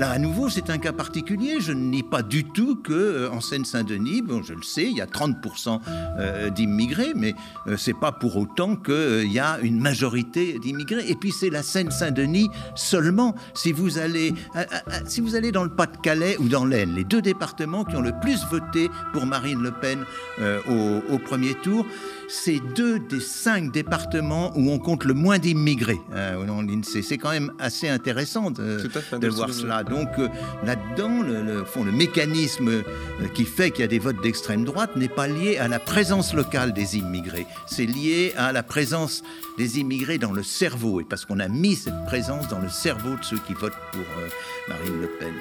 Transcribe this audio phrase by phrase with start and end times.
[0.00, 1.60] Là, à nouveau, c'est un cas particulier.
[1.60, 4.96] Je ne nie pas du tout que euh, en Seine-Saint-Denis, bon, je le sais, il
[4.96, 5.78] y a 30%
[6.18, 7.34] euh, d'immigrés, mais
[7.66, 11.04] euh, c'est pas pour autant qu'il y a une majorité d'immigrés.
[11.06, 13.34] Et puis c'est la Seine-Saint-Denis seulement.
[13.52, 14.32] Si vous allez,
[15.04, 18.18] si vous allez dans le Pas-de-Calais ou dans l'Aisne, les deux départements qui ont le
[18.22, 20.06] plus voté pour Marine Le Pen
[21.10, 21.84] au premier tour,
[22.30, 26.00] c'est deux des cinq départements où on compte le moins d'immigrés.
[26.14, 26.36] Hein,
[26.82, 29.82] c'est quand même assez intéressant de, voir cela.
[29.82, 30.28] Donc euh,
[30.64, 34.96] là-dedans, le, fond, le mécanisme euh, qui fait qu'il y a des votes d'extrême droite
[34.96, 37.46] n'est pas lié à la présence locale des immigrés.
[37.66, 39.22] C'est lié à la présence
[39.58, 43.16] des immigrés dans le cerveau, et parce qu'on a mis cette présence dans le cerveau
[43.16, 44.28] de ceux qui votent pour euh,
[44.68, 45.34] Marine Le Pen.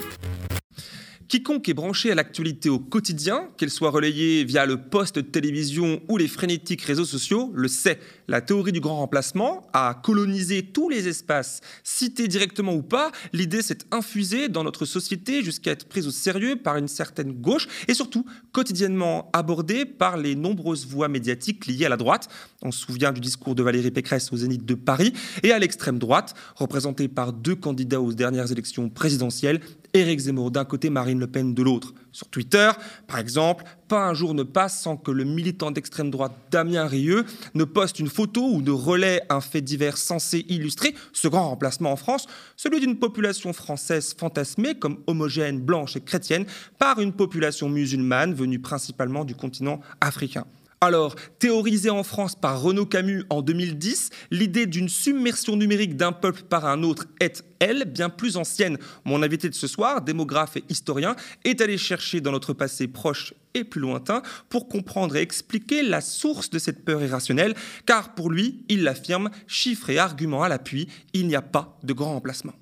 [1.30, 6.02] Quiconque est branché à l'actualité au quotidien, qu'elle soit relayée via le poste de télévision
[6.10, 8.00] ou les frénétiques réseaux sociaux, le sait.
[8.28, 13.12] La théorie du grand remplacement a colonisé tous les espaces, cités directement ou pas.
[13.32, 17.68] L'idée s'est infusée dans notre société jusqu'à être prise au sérieux par une certaine gauche
[17.88, 22.28] et surtout quotidiennement abordée par les nombreuses voix médiatiques liées à la droite.
[22.64, 26.00] On se souvient du discours de Valérie Pécresse au Zénith de Paris et à l'extrême
[26.00, 29.60] droite, représentée par deux candidats aux dernières élections présidentielles,
[29.94, 31.94] Éric Zemmour d'un côté, Marine Le Pen de l'autre.
[32.12, 32.72] Sur Twitter,
[33.08, 37.26] par exemple, pas un jour ne passe sans que le militant d'extrême droite Damien Rieu
[37.54, 41.92] ne poste une photo ou ne relaie un fait divers censé illustrer ce grand remplacement
[41.92, 46.46] en France, celui d'une population française fantasmée comme homogène, blanche et chrétienne
[46.78, 50.46] par une population musulmane venue principalement du continent africain.
[50.82, 56.44] Alors, théorisée en France par Renaud Camus en 2010, l'idée d'une submersion numérique d'un peuple
[56.44, 58.78] par un autre est, elle, bien plus ancienne.
[59.04, 63.34] Mon invité de ce soir, démographe et historien, est allé chercher dans notre passé proche
[63.54, 67.56] et plus lointain pour comprendre et expliquer la source de cette peur irrationnelle,
[67.86, 71.92] car pour lui, il l'affirme, chiffres et arguments à l'appui, il n'y a pas de
[71.92, 72.54] grand remplacement.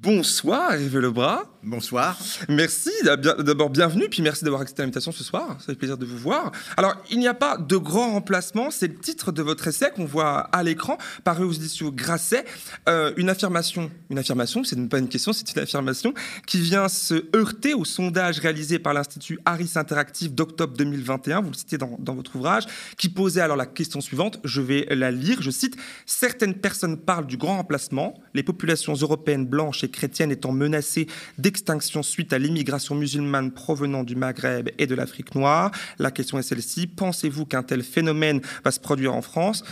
[0.00, 1.42] Bonsoir, Hervé Lebras.
[1.64, 2.16] Bonsoir.
[2.48, 5.56] Merci, d'abord bienvenue, puis merci d'avoir accepté l'invitation ce soir.
[5.58, 6.52] Ça fait plaisir de vous voir.
[6.76, 10.04] Alors, il n'y a pas de grand remplacement, c'est le titre de votre essai qu'on
[10.04, 12.44] voit à l'écran, paru aux éditions Grasset.
[12.88, 16.14] Euh, une affirmation, une affirmation, c'est pas une question, c'est une affirmation
[16.46, 21.56] qui vient se heurter au sondage réalisé par l'Institut Harris Interactive d'octobre 2021, vous le
[21.56, 22.64] citez dans, dans votre ouvrage,
[22.96, 27.26] qui posait alors la question suivante, je vais la lire, je cite, Certaines personnes parlent
[27.26, 31.06] du grand remplacement, les populations européennes blanches et chrétiennes étant menacées
[31.38, 35.70] d'extinction suite à l'immigration musulmane provenant du Maghreb et de l'Afrique noire.
[35.98, 36.86] La question est celle-ci.
[36.86, 39.64] Pensez-vous qu'un tel phénomène va se produire en France?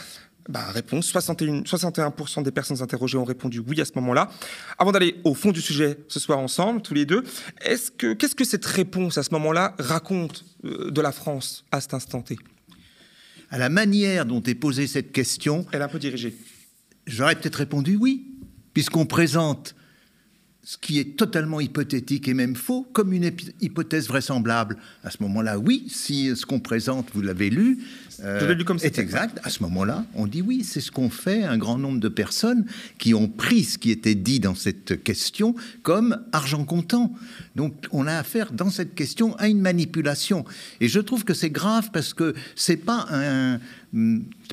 [0.49, 4.31] Bah, réponse, 61, 61% des personnes interrogées ont répondu oui à ce moment-là.
[4.79, 7.25] Avant d'aller au fond du sujet ce soir ensemble, tous les deux,
[7.63, 11.81] est-ce que, qu'est-ce que cette réponse à ce moment-là raconte euh, de la France à
[11.81, 12.37] cet instant T?
[13.51, 15.67] À la manière dont est posée cette question...
[15.73, 16.37] Elle est un peu dirigée.
[17.07, 18.27] J'aurais peut-être répondu oui,
[18.73, 19.75] puisqu'on présente
[20.67, 24.77] ce qui est totalement hypothétique et même faux, comme une hypothèse vraisemblable.
[25.05, 27.79] À ce moment-là, oui, si ce qu'on présente, vous l'avez lu,
[28.25, 31.45] euh, lu comme est exact, à ce moment-là, on dit oui, c'est ce qu'on fait
[31.45, 32.67] un grand nombre de personnes
[32.99, 37.13] qui ont pris ce qui était dit dans cette question comme argent comptant.
[37.55, 40.45] Donc, on a affaire dans cette question à une manipulation.
[40.81, 43.61] Et je trouve que c'est grave parce que c'est pas un,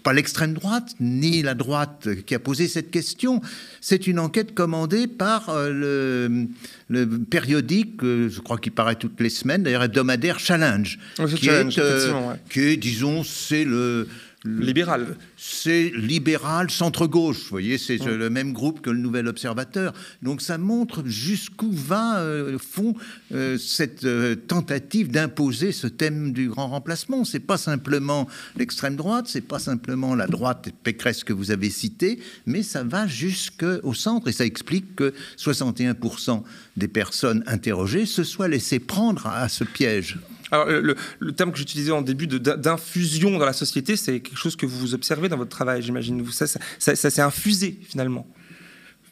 [0.03, 3.41] pas l'extrême droite ni la droite qui a posé cette question.
[3.81, 6.45] C'est une enquête commandée par euh,
[6.89, 10.99] le, périodique, euh, je crois qu'il paraît toutes les semaines, d'ailleurs hebdomadaire Challenge,
[11.35, 14.07] qui, est, euh, qui disons, c'est le
[14.45, 15.15] libéral.
[15.37, 19.93] C'est libéral centre-gauche, vous voyez, c'est le même groupe que le Nouvel Observateur.
[20.21, 22.93] Donc ça montre jusqu'où va, euh, fond,
[23.33, 27.23] euh, cette euh, tentative d'imposer ce thème du grand remplacement.
[27.23, 28.27] C'est pas simplement
[28.57, 33.07] l'extrême droite, c'est pas simplement la droite Pécresse que vous avez citée, mais ça va
[33.07, 36.43] jusqu'au centre et ça explique que 61%
[36.75, 40.17] des personnes interrogées se soient laissées prendre à ce piège.
[40.53, 44.67] Alors, le, terme que j'utilisais en début d'infusion dans la société, c'est quelque chose que
[44.67, 46.23] vous observez dans votre travail, j'imagine.
[46.31, 48.27] Ça, ça, ça s'est infusé finalement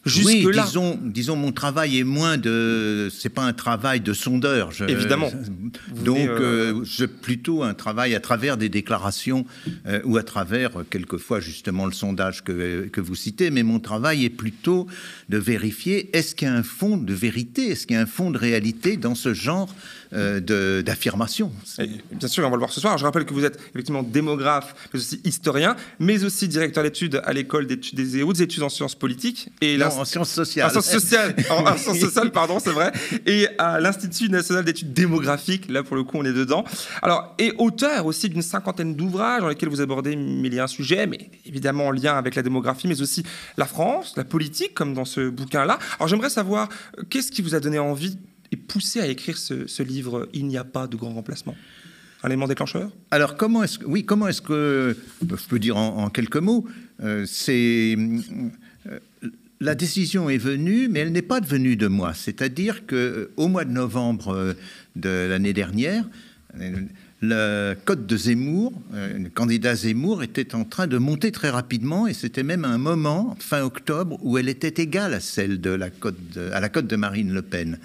[0.05, 4.71] oui, disons, disons, mon travail est moins de, c'est pas un travail de sondeur.
[4.87, 5.31] Évidemment.
[6.03, 9.45] donc, euh, euh, plutôt un travail à travers des déclarations
[9.85, 13.51] euh, ou à travers quelquefois justement le sondage que, que vous citez.
[13.51, 14.87] Mais mon travail est plutôt
[15.29, 18.07] de vérifier est-ce qu'il y a un fond de vérité, est-ce qu'il y a un
[18.07, 19.73] fond de réalité dans ce genre
[20.11, 21.51] d'affirmation.
[22.11, 22.97] Bien sûr, on va le voir ce soir.
[22.97, 27.33] Je rappelle que vous êtes effectivement démographe, mais aussi historien, mais aussi directeur d'études à
[27.33, 29.49] l'école des hautes études en sciences politiques.
[29.61, 30.67] Et en sciences sociales.
[30.67, 32.91] En sciences sociales, en, sciences sociales, pardon, c'est vrai.
[33.25, 36.63] Et à l'Institut national d'études démographiques, là pour le coup on est dedans.
[37.01, 41.07] Alors, et auteur aussi d'une cinquantaine d'ouvrages dans lesquels vous abordez mille et un sujets,
[41.07, 43.23] mais évidemment en lien avec la démographie, mais aussi
[43.57, 45.79] la France, la politique, comme dans ce bouquin-là.
[45.99, 48.17] Alors j'aimerais savoir, euh, qu'est-ce qui vous a donné envie
[48.51, 51.55] et poussé à écrire ce, livre Il n'y a pas de grand remplacement
[52.23, 52.91] un élément déclencheur?
[53.09, 54.95] Alors, comment est-ce oui, comment est-ce que,
[55.27, 56.67] je peux dire en, quelques mots,
[57.01, 58.99] euh, c'est euh,
[59.59, 62.13] la décision est venue, mais elle n'est pas venue de moi.
[62.13, 64.55] C'est-à-dire que au mois de novembre
[64.95, 66.05] de l'année dernière,
[67.21, 72.13] le code de Zemmour, le candidat Zemmour, était en train de monter très rapidement et
[72.13, 76.17] c'était même un moment, fin octobre, où elle était égale à celle de la cote
[76.51, 77.77] à la cote de Marine Le Pen.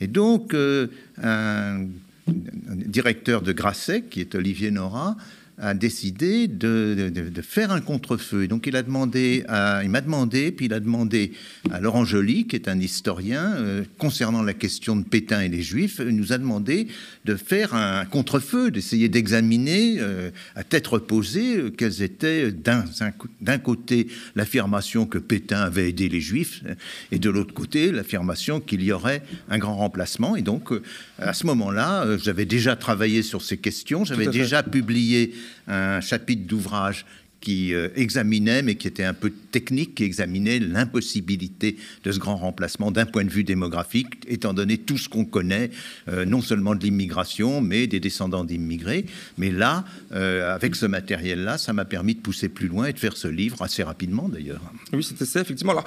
[0.00, 0.88] Et donc, euh,
[1.22, 1.86] un,
[2.26, 5.16] directeur de Grasset, qui est Olivier Nora,
[5.58, 7.12] a décidé de,
[7.42, 8.48] faire un contre-feu.
[8.48, 9.44] Donc il a demandé,
[9.82, 11.32] il m'a demandé, puis il a demandé
[11.70, 15.62] à Laurent Joly, qui est un historien euh, concernant la question de Pétain et les
[15.62, 16.88] Juifs, il nous a demandé
[17.24, 24.08] de faire un contre-feu, d'essayer d'examiner euh, à tête reposée euh, quelles étaient d'un côté
[24.34, 26.62] l'affirmation que Pétain avait aidé les Juifs
[27.10, 30.36] et de l'autre côté l'affirmation qu'il y aurait un grand remplacement.
[30.36, 30.70] Et donc
[31.18, 35.32] à ce moment-là, j'avais déjà travaillé sur ces questions, j'avais déjà publié
[35.66, 37.06] un chapitre d'ouvrage
[37.42, 42.36] qui euh, examinait, mais qui était un peu technique, qui examinait l'impossibilité de ce grand
[42.36, 45.70] remplacement d'un point de vue démographique, étant donné tout ce qu'on connaît,
[46.08, 49.04] euh, non seulement de l'immigration, mais des descendants d'immigrés.
[49.36, 52.98] Mais là, euh, avec ce matériel-là, ça m'a permis de pousser plus loin et de
[52.98, 54.62] faire ce livre assez rapidement d'ailleurs.
[54.92, 55.72] Oui, c'était ça, effectivement.
[55.72, 55.84] Alors,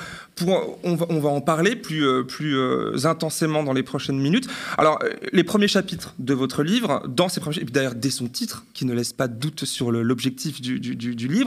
[0.83, 2.57] on, va, on va en parler plus, plus
[3.05, 4.47] intensément dans les prochaines minutes.
[4.77, 4.99] Alors,
[5.31, 8.93] les premiers chapitres de votre livre, dans ces premiers, d'ailleurs dès son titre, qui ne
[8.93, 11.44] laisse pas de doute sur l'objectif du livre,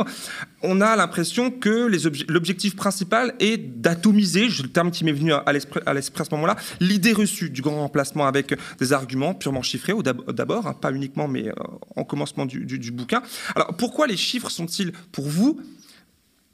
[0.63, 1.89] on a l'impression que
[2.31, 7.13] l'objectif principal est d'atomiser, le terme qui m'est venu à l'esprit à ce moment-là, l'idée
[7.13, 9.93] reçue du grand remplacement avec des arguments purement chiffrés,
[10.29, 11.53] d'abord, hein, pas uniquement, mais euh,
[11.97, 13.23] en commencement du, bouquin.
[13.55, 15.61] Alors pourquoi les chiffres sont-ils pour vous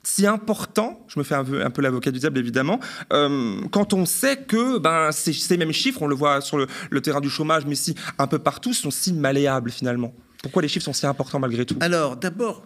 [0.06, 2.78] si importants, je me fais un peu, l'avocat du diable évidemment,
[3.14, 7.00] euh, quand on sait que ben, ces, mêmes chiffres, on le voit sur le, le
[7.00, 10.12] terrain du chômage, mais si un peu partout, sont si malléables finalement?
[10.42, 11.76] Pourquoi les chiffres sont si importants malgré tout?
[11.80, 12.62] Alors d'abord,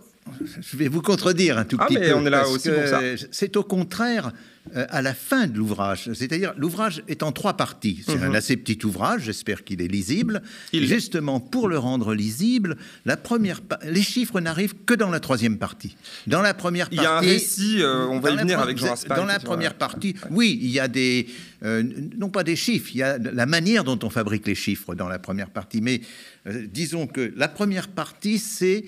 [0.60, 2.14] je vais vous contredire un tout ah, petit peu.
[2.14, 3.00] On est là aussi pour ça.
[3.30, 4.32] C'est au contraire
[4.76, 6.10] euh, à la fin de l'ouvrage.
[6.12, 8.02] C'est-à-dire, l'ouvrage est en trois parties.
[8.04, 8.34] C'est un mhm.
[8.34, 10.42] assez petit ouvrage, j'espère qu'il est lisible.
[10.72, 15.58] Il Justement, pour le rendre lisible, la première les chiffres n'arrivent que dans la troisième
[15.58, 15.96] partie.
[16.26, 16.96] Dans la première partie...
[16.96, 19.74] Il y a un récit, euh, on va y venir avec Jean Dans la première
[19.74, 21.28] partie, oui, il y a des...
[21.64, 21.82] Euh,
[22.16, 25.08] non pas des chiffres, il y a la manière dont on fabrique les chiffres dans
[25.08, 25.80] la première partie.
[25.80, 26.00] Mais
[26.46, 28.84] disons que la première partie, c'est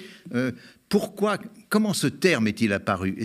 [0.90, 1.38] pourquoi,
[1.70, 3.16] comment ce terme est-il apparu?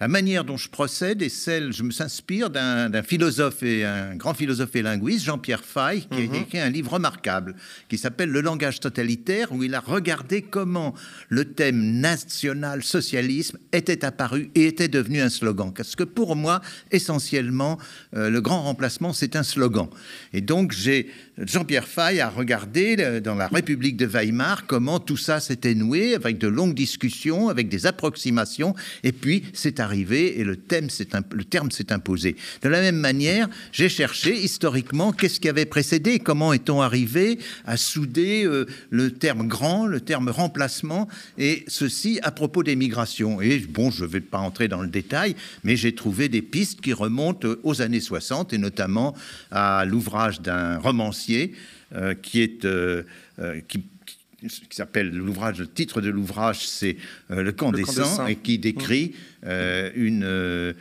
[0.00, 4.32] La manière dont je procède est celle, je me s'inspire d'un philosophe et un grand
[4.32, 6.34] philosophe et linguiste, Jean-Pierre Fay, qui a mhm.
[6.36, 7.54] écrit un livre remarquable
[7.90, 10.94] qui s'appelle Le langage totalitaire, où il a regardé comment
[11.28, 15.74] le thème national-socialisme était apparu et était devenu un slogan.
[15.76, 17.76] Parce que pour moi, essentiellement,
[18.16, 19.88] euh, le grand remplacement, c'est un slogan.
[20.32, 21.10] Et donc, j'ai
[21.46, 26.14] Jean-Pierre Fay a regardé euh, dans la République de Weimar comment tout ça s'était noué
[26.14, 30.88] avec de longues discussions, avec des approximations, et puis c'est arrivé et le, thème
[31.32, 32.36] le terme s'est imposé.
[32.62, 37.76] De la même manière, j'ai cherché historiquement qu'est-ce qui avait précédé, comment est-on arrivé à
[37.78, 41.08] souder euh, le terme grand, le terme remplacement,
[41.38, 43.40] et ceci à propos des migrations.
[43.40, 45.34] Et bon, je ne vais pas entrer dans le détail,
[45.64, 49.14] mais j'ai trouvé des pistes qui remontent aux années 60 et notamment
[49.50, 51.29] à l'ouvrage d'un romancier
[51.94, 53.02] euh, qui est euh,
[53.68, 53.84] qui
[54.48, 56.96] qui s'appelle l'ouvrage, le titre de l'ouvrage, c'est
[57.30, 60.72] euh, Le camp des saints, et qui décrit euh, une, euh,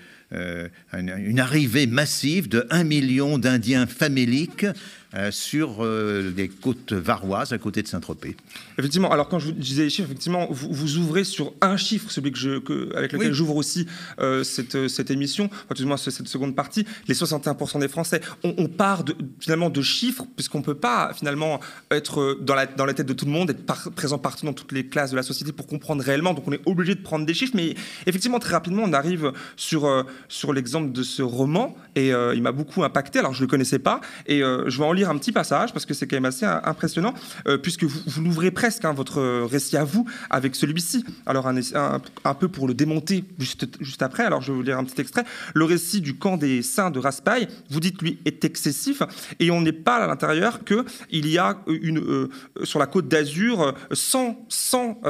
[0.94, 7.58] une, arrivée massive de 1 million d'Indiens faméliques euh, sur euh, les côtes varoises à
[7.58, 8.38] côté de Saint-Tropez.
[8.78, 12.12] Effectivement, alors quand je vous disais les chiffres, effectivement, vous, vous ouvrez sur un chiffre,
[12.12, 13.88] celui que je, que, avec lequel j'ouvre aussi
[14.20, 18.22] euh, cette, cette, émission, enfin, moins cette seconde partie, les 61% des Français.
[18.44, 22.86] On, part de, finalement de chiffres, puisqu'on ne peut pas finalement être dans la, dans
[22.86, 25.24] la tête de tout le monde, être présent partout dans toutes les classes de la
[25.24, 27.74] société pour comprendre réellement, donc on est obligé de prendre des chiffres, mais
[28.06, 32.84] effectivement, très rapidement, on arrive sur, sur l'exemple de ce roman, et il m'a beaucoup
[32.84, 35.86] impacté, alors je ne le connaissais pas, et je vais en un petit passage parce
[35.86, 37.14] que c'est quand même assez impressionnant,
[37.62, 41.06] puisque vous, vous l'ouvrez presque, hein, votre récit à vous, avec celui-ci.
[41.26, 44.84] Alors, un, peu pour le démonter juste, juste après, alors je vais vous lire un
[44.84, 45.24] petit extrait.
[45.54, 49.02] Le récit du camp des saints de Raspail, vous dites, lui, est excessif,
[49.40, 52.30] et on n'est pas à l'intérieur qu'il y a une,
[52.64, 55.02] sur la côte d'Azur 100, 100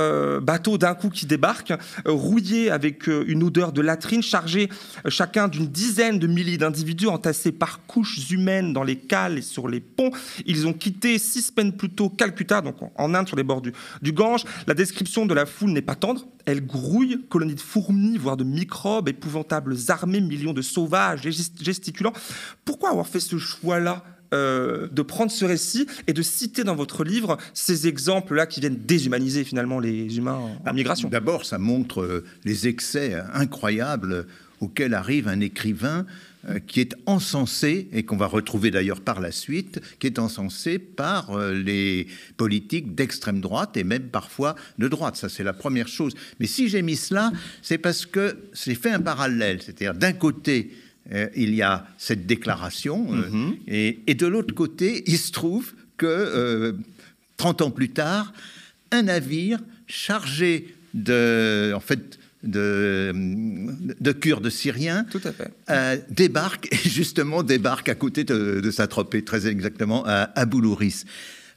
[0.42, 1.74] bateaux d'un coup qui débarquent,
[2.06, 4.70] rouillés avec une odeur de latrine, chargés
[5.08, 9.68] chacun d'une dizaine de milliers d'individus entassés par couches humaines dans les cales et sur
[9.68, 10.12] les ponts.
[10.46, 13.74] Ils ont quitté six semaines plus tôt Calcutta, donc en Inde, sur les bords du,
[14.02, 14.44] du Gange.
[14.68, 16.28] La description de la foule n'est pas tendre.
[16.46, 21.22] Elle grouille, colonie de fourmis, voire de microbes, épouvantables armées, millions de sauvages
[21.62, 22.14] gesticulants.
[22.66, 27.04] Pourquoi avoir fait ce choix-là euh, de prendre ce récit et de citer dans votre
[27.04, 31.10] livre ces exemples-là qui viennent déshumaniser finalement les humains en migration?
[31.10, 34.28] D'abord, ça montre euh, les excès incroyables
[34.62, 36.06] auxquels arrive un écrivain
[36.68, 41.32] qui est encensé, et qu'on va retrouver d'ailleurs par la suite, qui est encensé par
[41.32, 45.16] euh, les politiques d'extrême droite et même parfois de droite.
[45.16, 46.14] Ça, c'est la première chose.
[46.40, 49.62] Mais si j'ai mis cela, c'est parce que c'est fait un parallèle.
[49.62, 50.72] C'est-à-dire, d'un côté,
[51.12, 53.58] euh, il y a cette déclaration, mm-hmm.
[53.68, 56.76] et, et, de l'autre côté, il se trouve que,
[57.38, 58.34] 30 ans plus tard,
[58.92, 63.14] un navire chargé de, en fait, de,
[64.00, 65.52] de Kurdes syriens Tout à fait.
[65.70, 71.04] Euh, débarque, et justement débarque à côté de, de Saint-Tropez, très exactement, à, à Boulouris,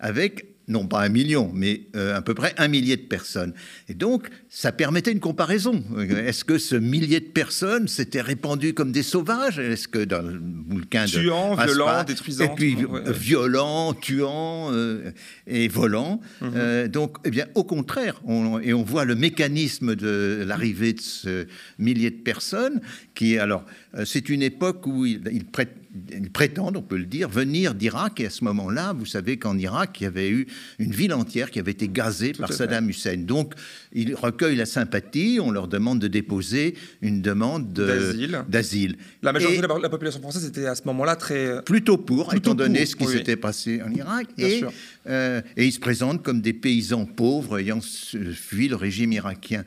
[0.00, 3.52] avec non pas un million, mais euh, à peu près un millier de personnes.
[3.88, 5.84] Et donc, ça permettait une comparaison.
[5.98, 9.58] Est-ce que ce millier de personnes s'était répandu comme des sauvages?
[9.58, 11.10] Est-ce que dans le bouquin de...
[11.10, 12.44] Tuant, violent, détruisant.
[12.44, 12.76] Et puis,
[13.06, 15.12] violent, tuant euh,
[15.46, 16.20] et volant.
[16.40, 16.52] Mhm.
[16.56, 21.00] Euh, donc, eh bien, au contraire, on, et on voit le mécanisme de l'arrivée de
[21.00, 21.46] ce
[21.78, 22.80] millier de personnes,
[23.14, 23.64] qui, alors,
[24.04, 28.20] c'est une époque où il, il prête ils prétendent, on peut le dire, venir d'Irak.
[28.20, 30.46] Et à ce moment-là, vous savez qu'en Irak, il y avait eu
[30.78, 33.18] une ville entière qui avait été gazée par Saddam Hussein.
[33.18, 33.54] Donc,
[33.92, 38.96] ils recueillent la sympathie, on leur demande de déposer une demande d'asile.
[39.22, 41.46] La majorité de la population française était à ce moment-là très...
[41.46, 44.28] Euh, plutôt pour, étant donné ce qui s'était passé en Irak.
[44.38, 44.62] et,
[45.08, 49.64] euh, et ils se présentent comme des paysans pauvres ayant fui le régime irakien.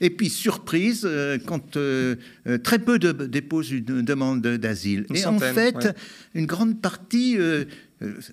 [0.00, 5.06] Et puis, surprise, euh, quand euh, euh, très peu de, déposent une demande d'asile.
[5.14, 5.96] Et en fait,
[6.34, 7.36] une grande partie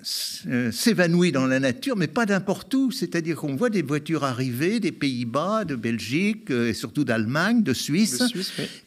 [0.04, 2.92] s'évanouit dans la nature, mais pas n'importe où.
[2.92, 8.22] C'est-à-dire qu'on voit des voitures arriver des Pays-Bas, de Belgique, et surtout d'Allemagne, de Suisse.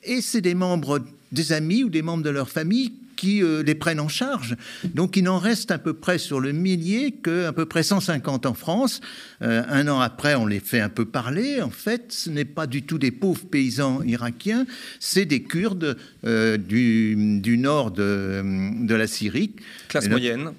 [0.03, 1.01] Et c'est des membres,
[1.33, 4.57] des amis ou des membres de leur famille qui euh, les prennent en charge.
[4.85, 8.47] Donc il n'en reste à peu près sur le millier que à peu près 150
[8.47, 9.01] en France.
[9.43, 11.63] Euh, un an après, on les fait un peu parler.
[11.63, 14.67] En fait, ce n'est pas du tout des pauvres paysans irakiens,
[15.01, 18.43] c'est des Kurdes euh, du, du, nord de,
[18.87, 19.55] de la Syrie.
[19.89, 20.53] Classe moyenne.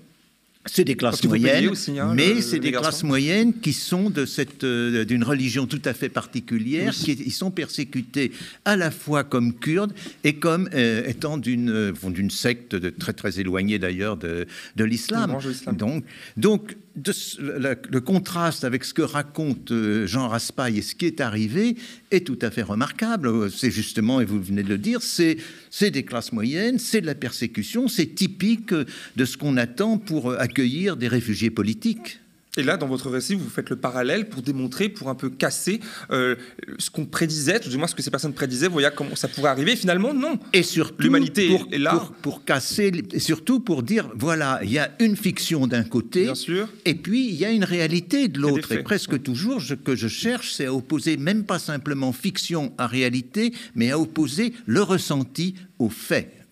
[0.68, 5.06] C'est des classes moyennes, hein, mais c'est des classes moyennes qui sont de cette euh,
[5.06, 8.32] d'une religion tout à fait particulière, qui ils sont persécutés
[8.66, 9.94] à la fois comme kurdes
[10.24, 14.84] et comme euh, étant d'une euh, d'une secte de, très très éloignée d'ailleurs de, de
[14.84, 15.38] l'islam.
[15.74, 16.04] Donc
[16.36, 21.76] donc le, contraste avec ce que raconte euh, Jean Raspail et ce qui est arrivé
[22.12, 23.52] est tout à fait remarquable.
[23.52, 25.38] C'est justement, et vous venez de le dire, c'est
[25.82, 30.98] des classes moyennes, c'est de la persécution, c'est typique de ce qu'on attend pour accueillir
[30.98, 32.20] des réfugiés politiques.
[32.58, 35.80] Et là, dans votre récit, vous faites le parallèle pour démontrer, pour un peu casser
[36.12, 36.36] euh,
[36.80, 39.76] ce qu'on prédisait, du moins ce que ces personnes prédisaient, voyez comment ça pourrait arriver.
[39.76, 40.40] Finalement, non.
[40.54, 41.92] Et surtout, l'humanité est là.
[41.92, 46.24] Pour, pour, casser, et surtout pour dire, voilà, il y a une fiction d'un côté,
[46.24, 46.70] Bien sûr.
[46.86, 48.72] et puis il y a une réalité de l'autre.
[48.72, 52.88] Et presque toujours, ce que je cherche, c'est à opposer même pas simplement fiction à
[52.88, 56.45] réalité, mais à opposer le ressenti aux faits.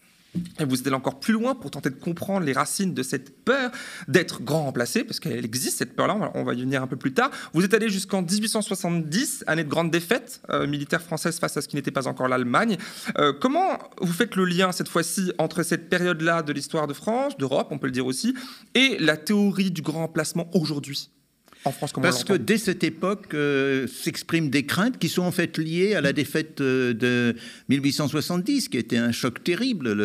[0.59, 3.43] Et vous êtes allé encore plus loin pour tenter de comprendre les racines de cette
[3.43, 3.71] peur
[4.07, 7.13] d'être grand remplacé, parce qu'elle existe cette peur-là, on va y venir un peu plus
[7.13, 7.29] tard.
[7.53, 11.67] Vous êtes allé jusqu'en 1870, année de grande défaite euh, militaire française face à ce
[11.67, 12.77] qui n'était pas encore l'Allemagne.
[13.17, 17.37] Euh, comment vous faites le lien cette fois-ci entre cette période-là de l'histoire de France,
[17.37, 18.35] d'Europe, on peut le dire aussi,
[18.75, 21.09] et la théorie du grand remplacement aujourd'hui?
[22.01, 26.01] Parce que dès cette époque euh, s'expriment des craintes qui sont en fait liées à
[26.01, 27.35] la défaite euh, de
[27.69, 29.95] 1870, qui était un choc terrible.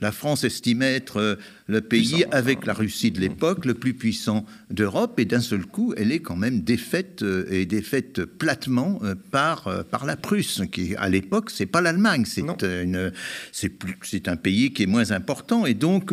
[0.00, 1.34] la France estimait être euh,
[1.66, 5.94] le pays avec la Russie de l'époque le plus puissant d'Europe, et d'un seul coup,
[5.96, 11.50] elle est quand même défaite et défaite platement par par la Prusse, qui à l'époque
[11.50, 13.12] c'est pas l'Allemagne, c'est une
[13.50, 16.12] c'est plus c'est un pays qui est moins important, et donc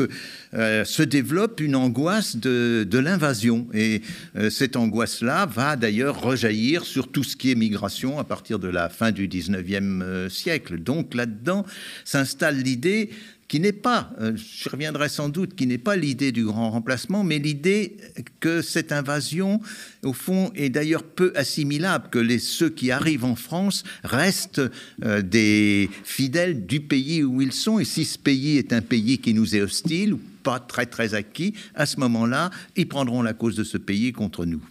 [0.54, 3.68] se développe une angoisse de, de l'invasion.
[3.74, 4.02] Et
[4.50, 8.70] cette cette angoisse-là va d'ailleurs rejaillir sur tout ce qui est migration à partir de
[8.70, 10.82] la fin du 19e euh, siècle.
[10.82, 11.66] Donc là-dedans
[12.06, 13.10] s'installe l'idée
[13.50, 17.26] qui n'est pas, euh, je reviendrai sans doute, qui n'est pas l'idée du grand remplacement,
[17.26, 17.98] mais l'idée
[18.40, 19.60] que cette invasion,
[20.04, 24.62] au fond, est d'ailleurs peu assimilable, que les, ceux qui arrivent en France restent
[25.04, 29.18] euh, des fidèles du pays où ils sont, et si ce pays est un pays
[29.18, 33.56] qui nous est hostile, pas très très acquis, à ce moment-là, ils prendront la cause
[33.56, 34.62] de ce pays contre nous.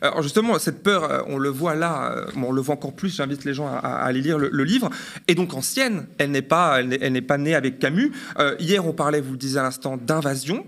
[0.00, 3.16] Alors justement, cette peur, euh, on le voit là, euh, on le voit encore plus,
[3.16, 4.90] j'invite les gens à, aller lire le, livre,
[5.26, 8.12] est donc ancienne, elle n'est pas, elle n'est pas née avec Camus.
[8.38, 10.66] Euh, hier, on parlait, vous le disiez à l'instant, d'invasion,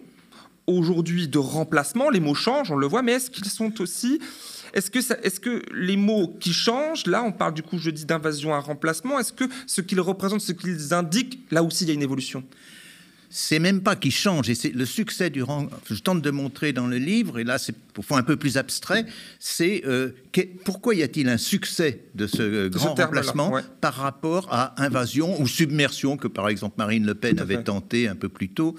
[0.67, 4.21] aujourd'hui de remplacement, les mots changent, on le voit, mais est-ce qu'ils sont aussi...
[4.73, 8.05] Est-ce que, est que, les mots qui changent, là on parle du coup, je dis
[8.05, 11.91] d'invasion à remplacement, est-ce que ce qu'ils représentent, ce qu'ils indiquent, là aussi il y
[11.91, 12.45] a une évolution?
[13.31, 14.51] C'est même pas qui change.
[14.51, 15.69] Et c'est le succès du rang.
[15.89, 18.57] Je tente de montrer dans le livre, et là c'est au fond un peu plus
[18.57, 19.07] abstrait.
[19.39, 20.11] C'est euh,
[20.65, 26.17] pourquoi y a-t-il un succès de ce grand remplacement par rapport à invasion ou submersion
[26.17, 28.75] que par exemple Marine Le Pen avait tenté un peu plus tôt.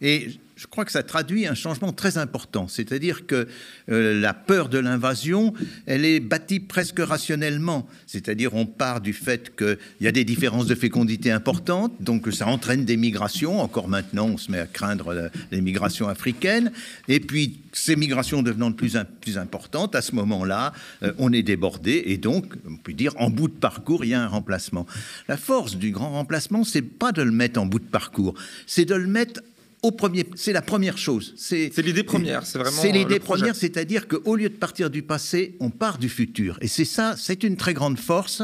[0.00, 2.66] Et je crois que ça traduit un changement très important.
[2.66, 3.46] C'est-à-dire que
[3.90, 5.54] euh, la peur de l'invasion,
[5.86, 7.88] elle est bâtie presque rationnellement.
[8.08, 12.48] C'est-à-dire on part du fait qu'il y a des différences de fécondité importantes, donc ça
[12.48, 13.60] entraîne des migrations.
[13.60, 16.72] Encore maintenant, on se met à craindre les migrations africaines.
[17.06, 20.72] Et puis, ces migrations devenant de plus en plus importantes, à ce moment-là,
[21.04, 22.02] euh, on est débordé.
[22.06, 24.86] Et donc, on peut dire, en bout de parcours, il y a un remplacement.
[25.28, 28.34] La force du grand remplacement, c'est pas de le mettre en bout de parcours,
[28.66, 29.40] c'est de le mettre
[29.82, 31.34] au premier, c'est la première chose.
[31.36, 32.80] C'est l'idée première, c'est vraiment.
[32.80, 36.58] C'est l'idée première, c'est-à-dire qu'au lieu de partir du passé, on part du futur.
[36.60, 38.42] Et c'est ça, c'est une très grande force.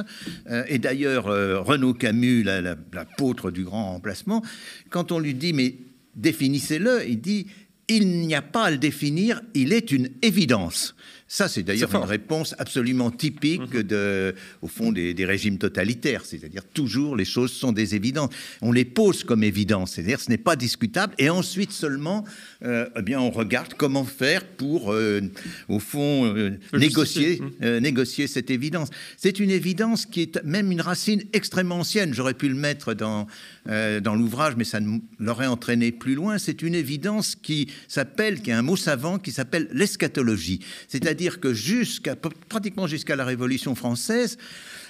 [0.49, 4.43] Euh, et d'ailleurs, euh, Renaud Camus, l'apôtre du grand remplacement,
[4.91, 5.77] quand on lui dit mais
[6.15, 7.47] définissez-le, il dit
[7.89, 10.95] il n'y a pas à le définir, il est une évidence.
[11.27, 13.83] Ça, c'est d'ailleurs une réponse absolument typique mhm.
[13.83, 18.31] de, au fond des, régimes totalitaires, c'est-à-dire toujours les choses sont des évidences.
[18.61, 22.25] On les pose comme évidence, c'est-à-dire ce n'est pas discutable, et ensuite seulement,
[22.65, 25.21] euh, eh bien, on regarde comment faire pour, euh,
[25.69, 27.79] au fond, euh, négocier, mhm.
[27.79, 28.91] négocier cette évidence.
[29.17, 32.15] C'est une évidence qui est même une racine extrêmement ancienne.
[32.15, 33.27] J'aurais pu le mettre dans
[33.67, 34.79] dans l'ouvrage, mais ça
[35.19, 36.37] l'aurait entraîné plus loin.
[36.37, 41.39] C'est une évidence qui s'appelle, qui a un mot savant qui s'appelle l'eschatologie, c'est-à-dire c'est-à-dire
[41.39, 44.37] que jusqu'à pratiquement jusqu'à la Révolution française,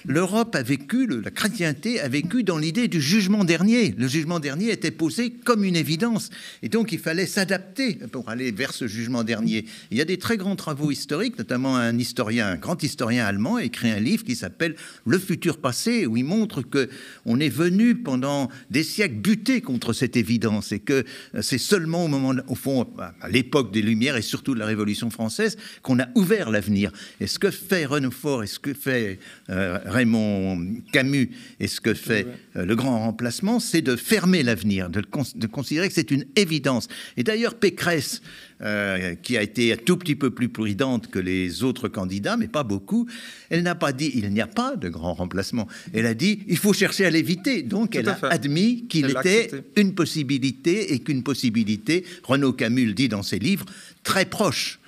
[0.05, 3.93] l'Europe a vécu, la chrétienté a vécu dans l'idée du jugement dernier.
[3.97, 6.31] Le jugement dernier était posé comme une évidence,
[6.63, 7.64] et donc il fallait s'adapter
[8.11, 9.65] pour aller vers ce jugement dernier.
[9.91, 13.55] Il y a des très grands travaux historiques, notamment un historien, un grand historien allemand,
[13.55, 16.89] a écrit un livre qui s'appelle Le futur passé, où il montre que
[17.25, 21.03] on est venu pendant des siècles buter contre cette évidence, et que
[21.41, 22.87] c'est seulement au moment, au fond,
[23.21, 26.91] à l'époque des Lumières et surtout de la Révolution française, qu'on a ouvert l'avenir.
[27.19, 31.93] Et ce que fait Renefort et ce que fait euh, Raymond Camus et ce que
[31.93, 35.01] fait euh, le grand remplacement, c'est de fermer l'avenir, de,
[35.35, 36.87] de, considérer que c'est une évidence.
[37.17, 38.21] Et d'ailleurs, Pécresse,
[38.61, 42.47] euh, qui a été un tout petit peu plus prudente que les autres candidats, mais
[42.47, 43.07] pas beaucoup,
[43.49, 45.67] elle n'a pas dit il n'y a pas de grand remplacement.
[45.93, 47.63] Elle a dit il faut chercher à l'éviter.
[47.63, 53.09] Donc elle a admis qu'il était une possibilité et qu'une possibilité, Renaud Camus le dit
[53.09, 53.65] dans ses livres,
[54.03, 54.79] très proche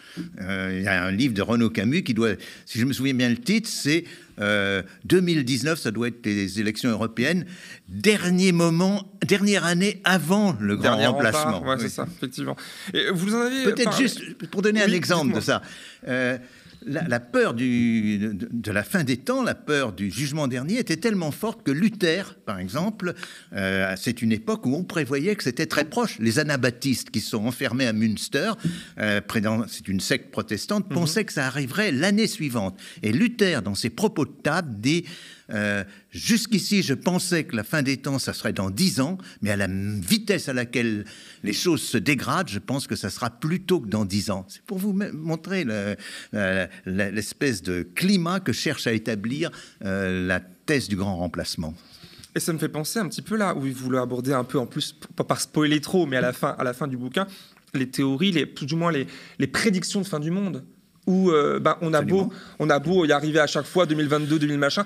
[0.42, 2.32] euh, il y a un livre de Renaud Camus qui doit,
[2.66, 4.06] si je me souviens bien le titre, c'est
[5.06, 7.46] 2019, euh, ça doit être les élections européennes,
[7.90, 11.64] dernier moment, dernière année avant le grand remplacement.
[11.64, 12.56] Ouais, c'est ça, effectivement.
[12.94, 15.62] Et vous en avez peut-être juste pour donner un exemple de ça.
[16.08, 16.38] Euh,
[16.88, 21.63] la, peur de, la fin des temps, la peur du jugement dernier était tellement forte
[21.63, 23.13] que Luther, par exemple,
[23.54, 26.17] euh, c'est une époque où on prévoyait que c'était très proche.
[26.19, 28.52] Les anabaptistes qui sont enfermés à Münster,
[29.00, 29.21] euh,
[29.67, 30.95] c'est une secte protestante, mhm.
[30.95, 32.80] pensaient que ça arriverait l'année suivante.
[33.04, 35.06] Et Luther, dans ses propos de table, dit
[35.52, 39.52] euh, jusqu'ici, je pensais que la fin des temps, ça serait dans dix ans, mais
[39.52, 41.06] à la vitesse à laquelle
[41.44, 44.46] les choses se dégradent, je pense que ça sera plus tôt que dans dix ans.
[44.50, 45.66] C'est pour vous montrer
[46.86, 49.52] l'espèce de climat que cherche à établir
[49.84, 51.74] euh, la thèse du grand remplacement.
[52.36, 54.60] Et ça me fait penser un petit peu là, où il voulait aborder un peu
[54.60, 57.26] en plus, pas par spoiler trop, mais à la fin, à la fin du bouquin,
[57.74, 59.08] les théories, les, plus ou moins les,
[59.40, 60.64] les prédictions de fin du monde
[61.08, 64.38] où euh, ben, on, a beau, on a beau y arriver à chaque fois, 2022,
[64.40, 64.86] 2000 machin,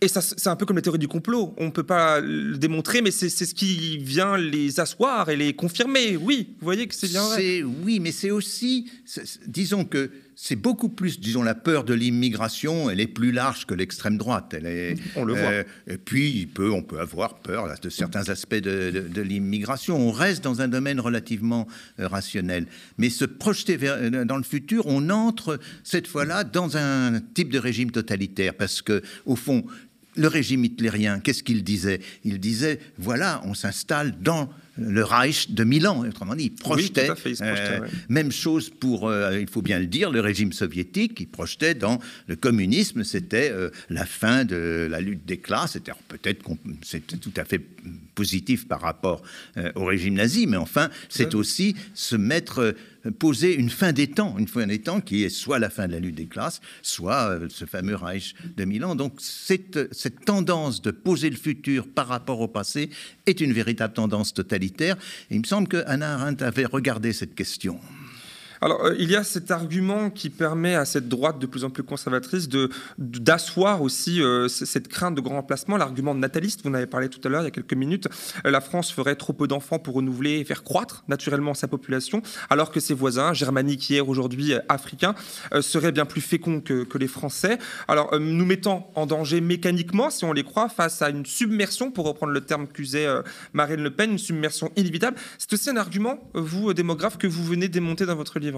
[0.00, 1.54] et ça, c'est un peu comme les théories du complot.
[1.58, 5.52] On ne peut pas le démontrer, mais c'est ce qui vient les asseoir et les
[5.52, 6.16] confirmer.
[6.16, 7.62] Oui, vous voyez que c'est bien vrai.
[7.62, 8.90] Oui, mais c'est aussi,
[9.46, 10.10] disons que
[10.42, 14.54] c'est beaucoup plus, disons, la peur de l'immigration, elle est plus large que l'extrême droite.
[14.56, 15.52] Elle est, on le voit.
[15.86, 19.20] et puis, il peut, on peut avoir peur là, de certains aspects de, de, de
[19.20, 19.98] l'immigration.
[19.98, 22.64] On reste dans un domaine relativement euh, rationnel.
[22.96, 27.52] Mais se projeter vers, euh, dans le futur, on entre cette fois-là dans un type
[27.52, 29.62] de régime totalitaire, parce que, au fond,
[30.16, 32.00] le régime hitlérien, qu'est-ce qu'il disait?
[32.24, 37.10] Il disait, voilà, on s'installe dans le Reich de Milan, autrement dit, il projetait.
[37.10, 37.88] Oui, fait, il projetait euh, ouais.
[38.08, 41.98] Même chose pour, euh, il faut bien le dire, le régime soviétique, qui projetait dans
[42.28, 45.72] le communisme, c'était euh, la fin de la lutte des classes.
[45.72, 46.42] C'était peut-être
[46.82, 47.60] c'était tout à fait
[48.14, 49.22] positif par rapport
[49.74, 51.34] au régime nazi, mais enfin, c'est Ouais.
[51.36, 52.74] aussi se mettre,
[53.18, 55.92] poser une fin des temps, une fin des temps qui est soit la fin de
[55.92, 58.94] la lutte des classes, soit euh, ce fameux Reich de Milan.
[58.94, 62.90] Donc cette, tendance de poser le futur par rapport au passé
[63.26, 64.96] est une véritable tendance totalitaire.
[65.30, 67.78] Et il me semble que Hannah Arendt avait regardé cette question.
[68.60, 71.70] Alors, euh, il y a cet argument qui permet à cette droite de plus en
[71.70, 72.48] plus conservatrice
[72.98, 77.20] d'asseoir aussi euh, cette crainte de grand remplacement, l'argument nataliste, vous en avez parlé tout
[77.24, 78.08] à l'heure, il y a quelques minutes.
[78.44, 82.22] Euh, la France ferait trop peu d'enfants pour renouveler et faire croître naturellement sa population,
[82.50, 85.14] alors que ses voisins, germaniques hier, aujourd'hui africains,
[85.60, 87.58] seraient bien plus féconds que, que les Français.
[87.88, 92.06] Alors, nous mettant en danger mécaniquement, si on les croit, face à une submersion, pour
[92.06, 93.06] reprendre le terme qu'usait
[93.52, 95.16] Marine Le Pen, une submersion inévitable.
[95.38, 98.49] C'est aussi un argument, vous, euh, démographe, que vous venez démonter dans votre livre.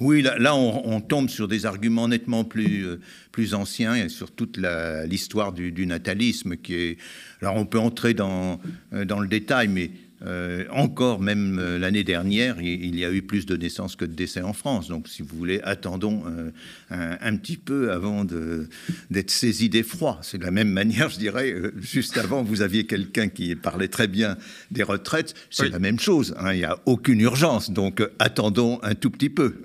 [0.00, 4.58] Oui, là, on, tombe sur des arguments nettement plus, euh, plus anciens et sur toute
[5.06, 6.98] l'histoire du, du natalisme qui est.
[7.40, 8.60] Alors, on peut entrer dans,
[8.92, 9.92] euh, dans le détail, mais
[10.26, 14.04] euh, encore, même euh, l'année dernière, il, il y a eu plus de naissances que
[14.04, 14.88] de décès en France.
[14.88, 16.50] Donc, si vous voulez, attendons euh,
[16.90, 20.18] un, un petit peu avant d'être saisi d'effroi.
[20.22, 24.08] C'est de la même manière, je dirais, juste avant, vous aviez quelqu'un qui parlait très
[24.08, 24.36] bien
[24.70, 25.34] des retraites.
[25.50, 25.70] C'est Oui.
[25.70, 26.34] la même chose.
[26.38, 27.70] hein, il n'y a aucune urgence.
[27.70, 29.56] Donc, attendons un tout petit peu.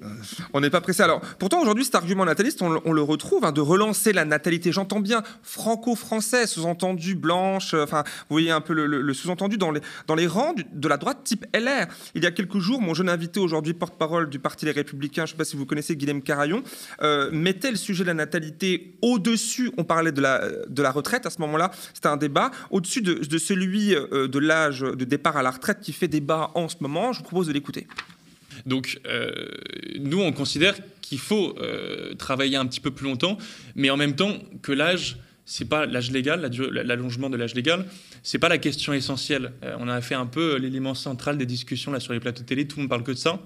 [0.54, 1.04] On n'est pas pressé.
[1.04, 4.26] Alors, pourtant, aujourd'hui, cet argument nataliste, on, le- on le retrouve, hein, de relancer la
[4.26, 4.72] natalité.
[4.72, 7.74] J'entends bien franco-français, sous-entendu blanche.
[7.74, 10.88] Enfin, vous voyez un peu le, le- le sous-entendu dans les, dans les rangs de
[10.88, 11.88] la droite type LR.
[12.16, 15.32] Il y a quelques jours, mon jeune invité, aujourd'hui porte-parole du Parti Les Républicains, je
[15.32, 16.64] ne sais pas si vous connaissez Guilhem Carayon,
[17.02, 19.72] euh, mettait le sujet de la natalité au-dessus.
[19.78, 21.72] On parlait de la, de la retraite à ce moment-là.
[21.94, 25.94] C'était un débat au-dessus de, celui euh, de l'âge de départ à la retraite qui
[25.94, 27.14] fait débat en ce moment.
[27.14, 27.88] Je vous propose de l'écouter.
[28.66, 29.32] Donc, euh,
[30.00, 31.56] nous, on considère qu'il faut
[32.20, 33.38] travailler un petit peu plus longtemps,
[33.76, 35.18] mais en même temps que l'âge,
[35.50, 37.88] c'est pas l'âge légal, l'allongement de l'âge légal,
[38.22, 39.52] c'est pas la question essentielle.
[39.64, 42.68] Euh, on a fait un peu l'élément central des discussions là sur les plateaux télé,
[42.68, 43.42] tout le monde parle que de ça,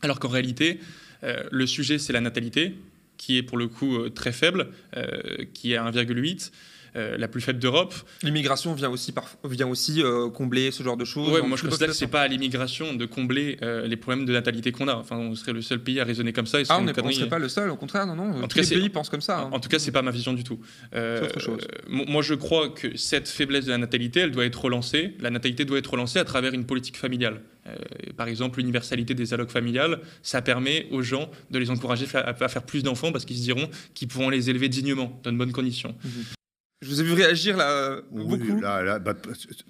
[0.00, 0.78] alors qu'en réalité,
[1.24, 2.76] euh, le sujet c'est la natalité,
[3.16, 6.52] qui est pour le coup euh, très faible, euh, qui est à 1,8.
[6.96, 7.94] Euh, la plus faible d'Europe.
[8.22, 11.28] L'immigration vient aussi, parf- vient aussi euh, combler ce genre de choses.
[11.32, 14.32] Ouais, moi je considère que c'est pas à l'immigration de combler euh, les problèmes de
[14.32, 14.94] natalité qu'on a.
[14.94, 16.60] Enfin, on serait le seul pays à raisonner comme ça.
[16.60, 18.30] et Ah, on ne serait pas le seul, au contraire, non, non.
[18.30, 19.40] En tout Tous cas, les pays pensent comme ça.
[19.40, 19.50] hein.
[19.52, 20.58] En tout cas, c'est pas ma vision du tout.
[20.94, 21.66] Euh, autre chose.
[21.90, 25.14] euh, moi, je crois que cette faiblesse de la natalité, elle doit être relancée.
[25.20, 27.40] La natalité doit être relancée à travers une politique familiale.
[27.66, 27.74] Euh,
[28.16, 32.62] par exemple, l'universalité des allocs familiales, ça permet aux gens de les encourager à faire
[32.62, 35.94] plus d'enfants parce qu'ils se diront qu'ils pourront les élever dignement, dans de bonnes conditions.
[36.80, 38.60] Je vous ai vu réagir là euh, Oui, beaucoup.
[38.60, 39.14] là, là, bah,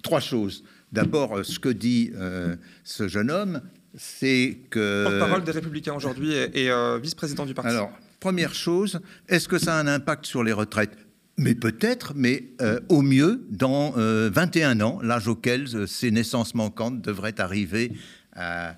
[0.01, 0.63] trois choses.
[0.91, 3.61] D'abord, euh, ce que dit euh, ce jeune homme,
[3.95, 5.03] c'est que.
[5.03, 7.71] Porte-parole des Républicains aujourd'hui et, et, euh, vice-président du parti.
[7.71, 10.97] Alors, première chose, est-ce que ça a un impact sur les retraites?
[11.37, 16.53] Mais peut-être, mais euh, au mieux, dans euh, 21 ans, l'âge auquel euh, ces naissances
[16.55, 17.93] manquantes devraient arriver
[18.35, 18.75] à,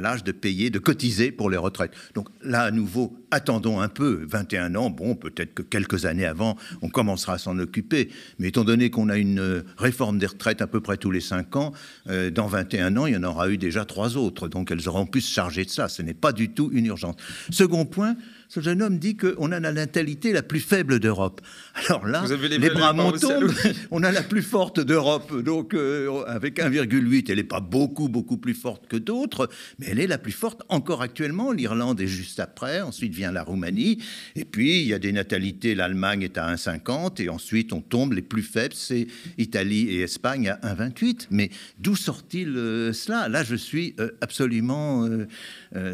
[0.00, 1.92] l'âge de payer, de cotiser pour les retraites.
[2.14, 4.24] Donc là, à nouveau, attendons un peu.
[4.28, 8.10] 21 ans, bon, peut-être que quelques années avant, on commencera à s'en occuper.
[8.38, 11.20] Mais étant donné qu'on a une euh, réforme des retraites à peu près tous les
[11.20, 11.72] 5 ans,
[12.08, 14.48] euh, dans 21 ans, il y en aura eu déjà trois autres.
[14.48, 15.88] Donc elles auront pu se charger de ça.
[15.88, 17.16] Ce n'est pas du tout une urgence.
[17.50, 18.16] Second point,
[18.48, 21.40] ce jeune homme dit qu'on a la natalité la plus faible d'Europe.
[21.88, 23.12] Alors là, les les bras- m'en.
[23.90, 27.26] On a la plus forte d'Europe, donc euh, avec 1,8.
[27.30, 30.62] Elle n'est pas beaucoup, beaucoup plus forte que d'autres, mais elle est la plus forte
[30.68, 31.52] encore actuellement.
[31.52, 33.98] L'Irlande est juste après, ensuite vient la Roumanie,
[34.36, 35.74] et puis il y a des natalités.
[35.74, 38.12] L'Allemagne est à 1,50, et ensuite on tombe.
[38.12, 39.06] Les plus faibles, c'est
[39.38, 41.26] Italie et Espagne à 1,28.
[41.30, 43.28] Mais d'où sort-il euh, cela?
[43.28, 45.08] Là, je suis euh, absolument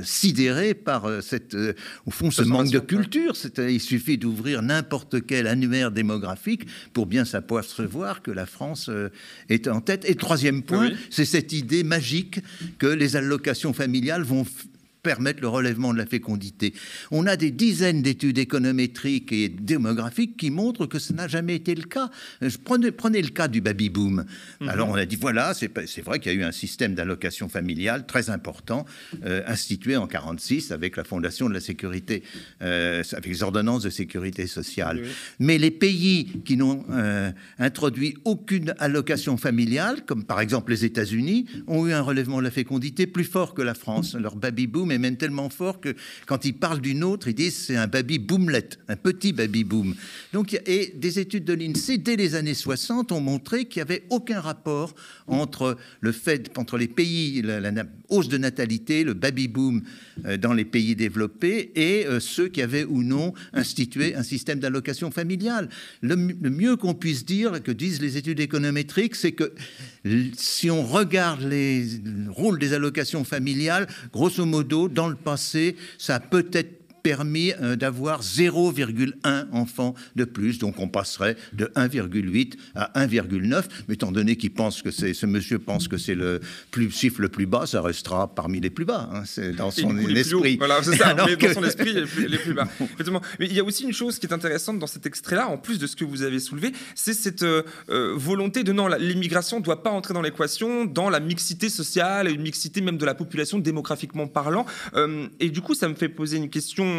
[0.02, 1.56] sidéré par cette,
[2.06, 3.34] au fond, ce manque de culture.
[3.58, 9.08] Il suffit d'ouvrir n'importe quel annuaire démographique pour bien s'apercevoir que la France euh,
[9.48, 10.04] est en tête.
[10.08, 10.96] Et troisième point, Oui.
[11.10, 12.40] c'est cette idée magique
[12.78, 14.44] que les allocations familiales vont
[15.02, 16.74] permettre le relèvement de la fécondité.
[17.10, 21.74] On a des dizaines d'études économétriques et démographiques qui montrent que ce n'a jamais été
[21.74, 22.10] le cas.
[22.64, 24.24] Prenez, prenez le cas du baby-boom.
[24.60, 24.68] Mhm.
[24.68, 28.06] Alors on a dit, voilà, c'est vrai qu'il y a eu un système d'allocation familiale
[28.06, 28.84] très important,
[29.24, 32.22] euh, institué en 1946 avec la fondation de la sécurité,
[32.62, 35.02] euh, avec les ordonnances de sécurité sociale.
[35.38, 41.46] Mais les pays qui n'ont euh, introduit aucune allocation familiale, comme par exemple les États-Unis,
[41.66, 44.14] ont eu un relèvement de la fécondité plus fort que la France.
[44.14, 45.94] Leur baby-boom mais même tellement fort que
[46.26, 49.94] quand ils parlent d'une autre, ils disent c'est un baby boomlet, un petit baby boom.
[50.32, 54.02] Donc, et des études de l'INSEE dès les années 60 ont montré qu'il n'y avait
[54.10, 54.94] aucun rapport
[55.28, 57.70] entre le fait, entre les pays, la,
[58.08, 59.82] hausse de natalité, le baby boom
[60.26, 64.58] euh, dans les pays développés et euh, ceux qui avaient ou non institué un système
[64.58, 65.68] d'allocation familiale.
[66.02, 69.52] Le, le mieux qu'on puisse dire, que disent les études économétriques, c'est que
[70.36, 71.84] si on regarde les
[72.28, 79.46] rôles des allocations familiales, grosso modo, dans le passé, ça peut-être permis euh, d'avoir 0,1
[79.52, 80.58] enfant de plus.
[80.58, 83.64] Donc on passerait de 1,8 à 1,9.
[83.88, 87.20] Mais étant donné qu'il pense que c'est, ce monsieur pense que c'est le plus, chiffre
[87.20, 89.08] le plus bas, ça restera parmi les plus bas.
[89.12, 89.22] Hein.
[89.26, 90.56] C'est dans son esprit.
[90.56, 91.14] Voilà, c'est ça.
[91.26, 92.68] Mais dans son esprit, les plus, bas.
[93.38, 95.78] Mais il y a aussi une chose qui est intéressante dans cet extrait-là, en plus
[95.78, 99.64] de ce que vous avez soulevé, c'est cette euh, euh, volonté de non, l'immigration ne
[99.64, 103.58] doit pas entrer dans l'équation, dans la mixité sociale, une mixité même de la population
[103.58, 104.66] démographiquement parlant.
[105.40, 106.89] et du coup, ça me fait poser une question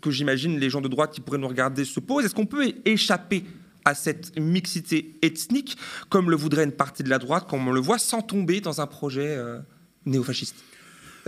[0.00, 2.24] que j'imagine les gens de droite qui pourraient nous regarder se posent.
[2.24, 3.44] Est-ce qu'on peut échapper
[3.84, 5.76] à cette mixité ethnique,
[6.08, 8.80] comme le voudrait une partie de la droite, comme on le voit, sans tomber dans
[8.80, 9.58] un projet euh,
[10.04, 10.56] néofasciste?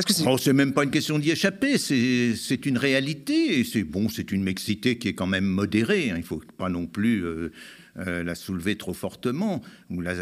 [0.07, 0.25] C'est...
[0.27, 3.65] Oh, même pas une question d'y échapper, c'est, une réalité.
[3.65, 6.11] C'est bon, c'est une mixité qui est quand même modérée.
[6.11, 6.15] Hein.
[6.17, 7.51] Il faut pas non plus euh,
[7.99, 10.15] euh, la soulever trop fortement ou la,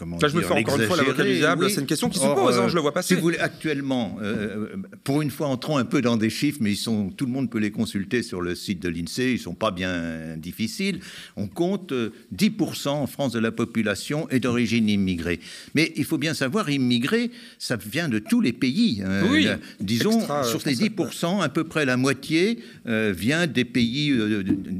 [0.00, 2.58] comment je me fais encore une fois l'avocat du C'est une question qui se pose.
[2.58, 3.08] Hein, je le vois passer.
[3.08, 4.68] Si vous voulez, actuellement, euh,
[5.04, 7.50] pour une fois, entrons un peu dans des chiffres, mais ils sont, tout le monde
[7.50, 9.34] peut les consulter sur le site de l'Insee.
[9.34, 11.00] Ils sont pas bien difficiles.
[11.36, 15.40] On compte 10% euh, en France de la population est d'origine immigrée.
[15.74, 19.02] Mais il faut bien savoir, immigré, ça vient de tous les pays.
[19.04, 19.22] Hein.
[19.30, 19.48] oui.
[19.80, 24.14] disons, sur ces 10%, à peu près la moitié vient des pays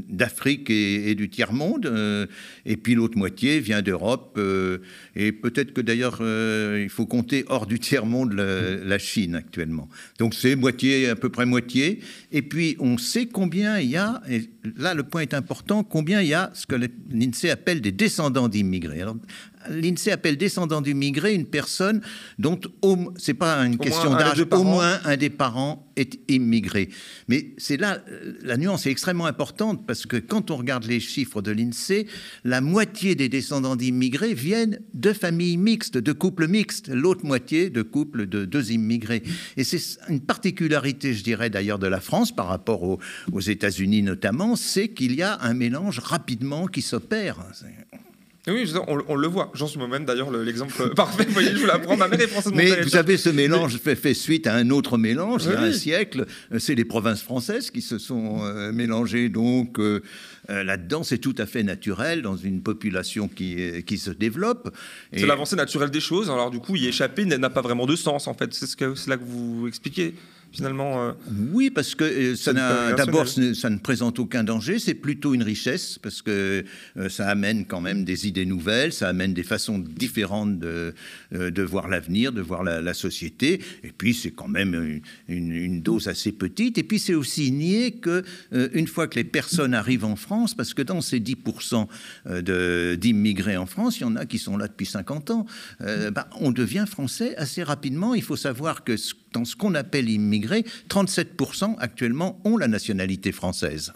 [0.08, 2.26] d'Afrique et, et du tiers monde, euh,
[2.66, 4.78] et puis l'autre moitié vient d'Europe, euh,
[5.16, 9.88] et peut-être que d'ailleurs euh, il faut compter hors du tiers-monde la, Chine actuellement.
[10.18, 12.00] Donc c'est moitié, à peu près moitié,
[12.32, 16.20] et puis on sait combien il y a, et là le point est important, combien
[16.20, 16.76] il y a ce que
[17.10, 19.04] l'INSEE appelle des descendants d'immigrés
[19.68, 22.00] l'INSEE appelle descendant d'immigrés une personne
[22.38, 22.58] dont,
[23.16, 26.88] c'est pas une question d'âge, au moins un des parents est immigré.
[27.28, 28.02] Mais c'est là,
[28.42, 32.06] la nuance est extrêmement importante parce que quand on regarde les chiffres de l'INSEE,
[32.44, 37.82] la moitié des descendants d'immigrés viennent de familles mixtes, de couples mixtes, l'autre moitié de
[37.82, 39.22] couples de deux immigrés.
[39.56, 42.98] Et c'est une particularité, je dirais d'ailleurs, de la France par rapport aux,
[43.32, 47.44] aux États-Unis notamment, c'est qu'il y a un mélange rapidement qui s'opère.
[48.48, 49.50] Oui, on, le voit.
[49.52, 51.26] Jean même d'ailleurs, l'exemple parfait.
[51.26, 51.96] Vous voyez, je vous l'apprends.
[51.96, 52.52] Ma mère est française.
[52.54, 55.44] Mais vous savez, ce mélange fait, fait, suite à un autre mélange.
[55.44, 59.28] il y a un siècle, euh, c'est les provinces françaises qui se sont euh, mélangées.
[59.28, 60.00] Donc euh,
[60.48, 64.74] là-dedans, c'est tout à fait naturel dans une population qui, qui se développe.
[65.12, 66.30] C'est l'avancée naturelle des choses.
[66.30, 68.54] Alors du coup, y échapper n'a pas vraiment de sens en fait.
[68.54, 70.14] C'est ce que, là que vous expliquez
[70.52, 71.12] finalement euh,
[71.52, 75.98] Oui, parce que euh, ça d'abord, ça ne présente aucun danger, c'est plutôt une richesse,
[76.02, 76.64] parce que
[76.96, 80.94] euh, ça amène quand même des idées nouvelles, ça amène des façons différentes de,
[81.32, 86.32] de voir l'avenir, de voir la, société, et puis c'est quand même une, dose assez
[86.32, 90.54] petite, et puis c'est aussi nier que une fois que les personnes arrivent en France,
[90.54, 91.86] parce que dans ces 10%
[92.96, 95.46] d'immigrés en France, il y en a qui sont là depuis 50 ans,
[95.80, 98.14] bah, on devient français assez rapidement.
[98.14, 98.96] Il faut savoir que
[99.32, 103.92] dans ce qu'on appelle immigrés, 37% actuellement ont la nationalité française.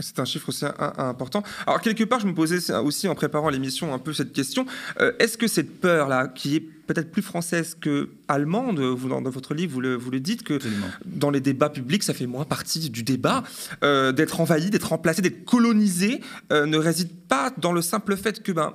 [0.00, 1.42] C'est un chiffre aussi important.
[1.66, 4.64] Alors, quelque part, je me posais aussi en préparant l'émission un peu cette question.
[5.00, 9.54] Euh, est-ce que cette peur-là, qui est peut-être plus française que allemande, vous, dans, votre
[9.54, 10.58] livre, vous le, vous le dites, que
[11.04, 13.42] dans les débats publics, ça fait moins partie du débat,
[13.84, 16.20] euh, d'être envahi, d'être remplacé, d'être colonisé,
[16.52, 18.74] euh, ne réside pas dans le simple fait que ben,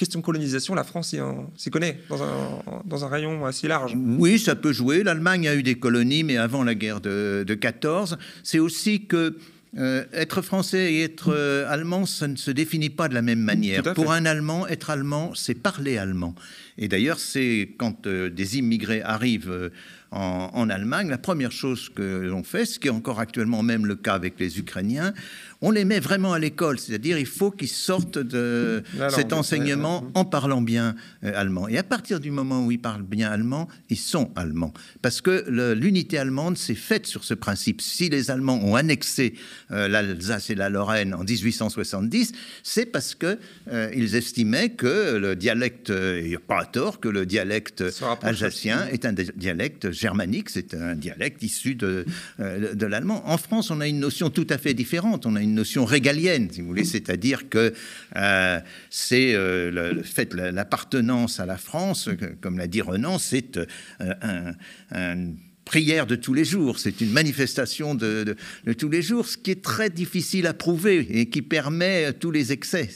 [0.00, 1.14] question de colonisation, la France
[1.56, 3.94] s'y connaît dans un, dans un, rayon assez large.
[4.18, 5.02] Oui, ça peut jouer.
[5.02, 8.16] L'Allemagne a eu des colonies, mais avant la guerre de, de 14.
[8.42, 9.36] C'est aussi que
[9.78, 13.38] euh, être français et être euh, allemand, ça ne se définit pas de la même
[13.40, 13.82] manière.
[13.94, 16.34] Pour un Allemand, être allemand, c'est parler allemand.
[16.78, 19.70] Et d'ailleurs, c'est quand euh, des immigrés arrivent
[20.12, 23.94] en, Allemagne, la première chose que l'on fait, ce qui est encore actuellement même le
[23.94, 25.14] cas avec les Ukrainiens,
[25.62, 30.24] on les met vraiment à l'école, c'est-à-dire il faut qu'ils sortent de cet enseignement en
[30.24, 30.94] parlant bien
[31.24, 31.68] euh, allemand.
[31.68, 34.72] Et à partir du moment où ils parlent bien allemand, ils sont allemands.
[35.02, 35.44] Parce que
[35.74, 37.82] l'unité allemande s'est faite sur ce principe.
[37.82, 39.34] Si les Allemands ont annexé
[39.70, 43.38] euh, l'Alsace et la Lorraine en 1870, c'est parce que
[43.70, 47.84] euh, ils estimaient que le dialecte, et pas à tort, que le dialecte
[48.22, 52.04] alsacien est un dialecte germanique, c'est un dialecte issu de,
[52.38, 53.22] de l'allemand.
[53.28, 55.26] En France, on a une notion tout à fait différente.
[55.26, 57.72] On a une notion régalienne, si vous voulez, c'est-à-dire que
[58.16, 58.60] euh,
[58.90, 62.08] c'est euh, le, fait l'appartenance à la France,
[62.40, 63.58] comme l'a dit Renan, c'est
[64.00, 64.52] euh,
[64.92, 69.36] une prière de tous les jours, c'est une manifestation de, de, tous les jours, ce
[69.36, 72.88] qui est très difficile à prouver et qui permet tous les excès.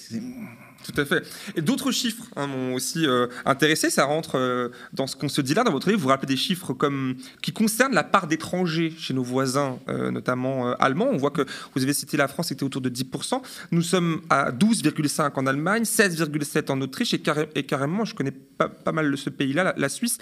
[0.84, 1.26] Tout à fait.
[1.56, 3.88] Et d'autres chiffres hein, m'ont aussi euh, intéressé.
[3.88, 6.00] Ça rentre euh, dans ce qu'on se dit là dans votre livre.
[6.00, 10.72] Vous rappelez des chiffres comme qui concernent la part d'étrangers chez nos voisins, euh, notamment
[10.74, 11.08] allemands.
[11.10, 13.40] On voit que vous avez cité la France, c'était autour de 10%.
[13.70, 17.20] Nous sommes à 12,5% en Allemagne, 16,7 en Autriche et,
[17.62, 20.18] carrément, je connais pas, pas mal ce pays-là, la Suisse,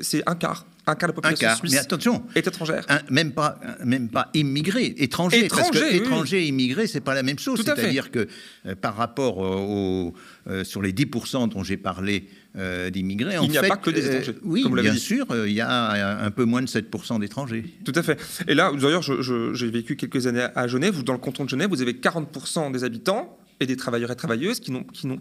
[0.00, 0.66] c'est un quart.
[0.86, 2.84] Un quart de la population suisse mais attention, est étrangère.
[3.08, 5.48] même pas, même pas immigré, étranger.
[5.48, 7.62] parce que étranger et immigré, c'est pas la même chose.
[7.64, 8.28] C'est-à-dire que
[8.66, 10.12] euh, par rapport au,
[10.46, 14.06] euh, sur les 10% dont j'ai parlé euh, d'immigrés, il n'y a pas que des
[14.06, 14.38] étrangers.
[14.42, 17.64] oui, bien sûr, il y a un peu moins de 7% d'étrangers.
[17.84, 18.20] Tout à fait.
[18.46, 21.02] Et là, d'ailleurs, j'ai vécu quelques années à Genève.
[21.02, 24.60] Dans le canton de Genève, vous avez 40% des habitants et des travailleurs et travailleuses
[24.60, 24.72] qui,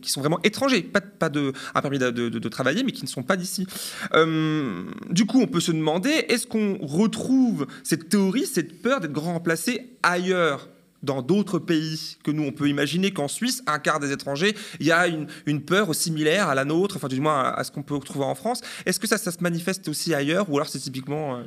[0.03, 3.37] sont vraiment étrangers, pas, pas de, un permis de, travailler, mais qui ne sont pas
[3.37, 3.65] d'ici.
[4.13, 9.13] Euh, du coup, on peut se demander, est-ce qu'on retrouve cette théorie, cette peur d'être
[9.13, 10.69] grand remplacé ailleurs
[11.03, 14.87] dans d'autres pays que nous, on peut imaginer qu'en Suisse, un quart des étrangers, il
[14.87, 17.95] y a une, peur similaire à la nôtre, enfin du moins à, ce qu'on peut
[17.95, 18.61] retrouver en France.
[18.85, 21.37] Est-ce que ça, ça se manifeste aussi ailleurs, ou alors c'est typiquement...
[21.37, 21.43] Euh,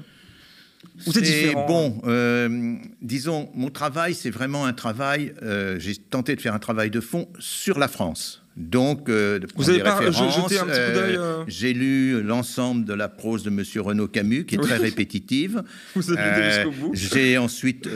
[0.98, 2.00] c'est bon.
[2.06, 5.34] Euh, disons, mon travail, c'est vraiment un travail.
[5.42, 8.42] Euh, j'ai tenté de faire un travail de fond sur la France.
[8.56, 12.94] Donc, euh, de vous avez pas jeté un petit coup d'œil J'ai lu l'ensemble de
[12.94, 15.62] la prose de Monsieur Renaud Camus, qui est très répétitive.
[15.94, 16.90] Vous avez jusqu'au bout.
[16.94, 17.88] J'ai ensuite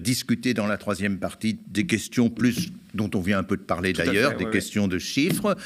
[0.00, 3.92] discuté dans la troisième partie des questions plus dont on vient un peu de parler
[3.92, 5.56] d'ailleurs, des questions de chiffres.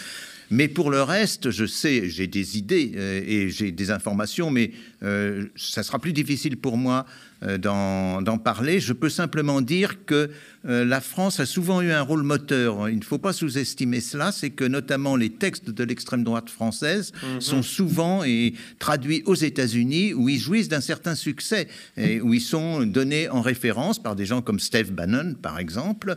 [0.50, 4.70] Mais pour le reste, je sais, j'ai des idées euh, et j'ai des informations, mais
[5.02, 7.04] euh, ça sera plus difficile pour moi
[7.42, 8.78] euh, d'en parler.
[8.78, 10.30] Je peux simplement dire que
[10.66, 12.88] la France a souvent eu un rôle moteur.
[12.88, 17.12] Il ne faut pas sous-estimer cela, c'est que notamment les textes de l'extrême droite française
[17.22, 17.40] mhm.
[17.40, 22.40] sont souvent et traduits aux États-Unis où ils jouissent d'un certain succès et où ils
[22.40, 26.16] sont donnés en référence par des gens comme Steve Bannon, par exemple.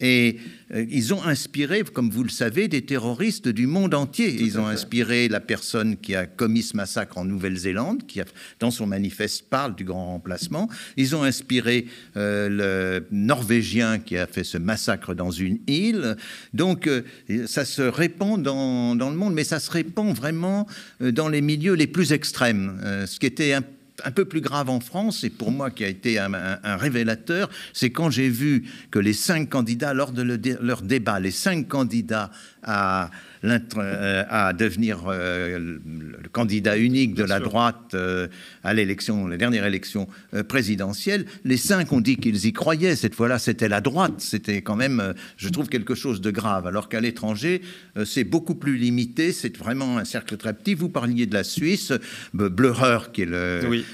[0.00, 0.38] Et
[0.74, 4.34] euh, ils ont inspiré, comme vous le savez, des terroristes du monde entier.
[4.40, 8.24] ils ont inspiré la personne qui a commis ce massacre en Nouvelle-Zélande, qui a,
[8.60, 10.68] dans son manifeste parle du grand remplacement.
[10.96, 11.86] Ils ont inspiré
[12.16, 16.16] euh, le Norvégien qui a fait ce massacre dans une île.
[16.54, 17.02] Donc euh,
[17.46, 20.66] ça se répand dans, dans, le monde, mais ça se répand vraiment
[21.00, 22.78] dans les milieux les plus extrêmes.
[23.06, 23.62] ce qui était un
[24.04, 26.30] un peu plus grave en France, et pour moi qui a été un,
[26.76, 30.22] révélateur, c'est quand j'ai vu que les cinq candidats, lors de
[30.60, 32.30] leur débat, les cinq candidats
[32.62, 33.08] à euh,
[33.42, 38.28] à devenir euh, le candidat unique de la droite euh,
[38.62, 40.08] à l'élection, la dernière élection
[40.48, 42.96] présidentielle, les cinq ont dit qu'ils y croyaient.
[42.96, 44.14] Cette fois-là, c'était la droite.
[44.18, 46.66] C'était quand même, je trouve, quelque chose de grave.
[46.66, 47.62] Alors qu'à l'étranger,
[48.04, 49.32] c'est beaucoup plus limité.
[49.32, 50.74] C'est vraiment un cercle très petit.
[50.74, 51.92] Vous parliez de la Suisse,
[52.34, 53.28] Bleurer, qui est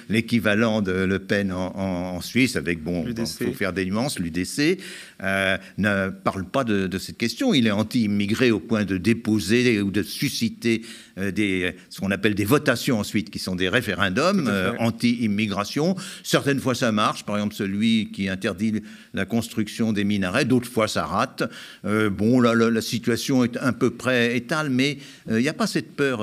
[0.09, 4.79] l'équivalent de Le Pen en, Suisse, avec, bon, il faut faire des nuances, l'UDC,
[5.21, 7.55] ne parle pas de, de cette question.
[7.55, 9.36] Il est anti-immigré au point de déposer
[9.83, 10.83] ou de susciter
[11.17, 15.97] des, ce qu'on appelle des votations ensuite, qui sont des référendums euh, anti-immigration.
[16.23, 18.83] Certaines fois ça marche, par exemple celui qui interdit
[19.15, 21.43] la construction des minarets, d'autres fois ça rate.
[21.85, 24.99] Euh, bon, là, la, situation est à peu près étale, mais
[25.29, 26.21] il n'y a pas cette peur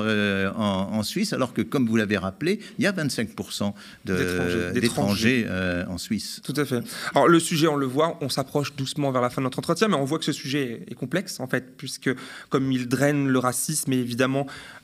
[0.56, 3.72] en, Suisse, alors que, comme vous l'avez rappelé, il y a 25%
[4.04, 5.46] d'étrangers
[5.88, 6.40] en Suisse.
[6.42, 6.80] Tout à fait.
[7.14, 9.88] Alors le sujet, on le voit, on s'approche doucement vers la fin de notre entretien,
[9.88, 12.10] mais on voit que ce sujet est complexe, en fait, puisque
[12.48, 14.46] comme il draine le racisme et évidemment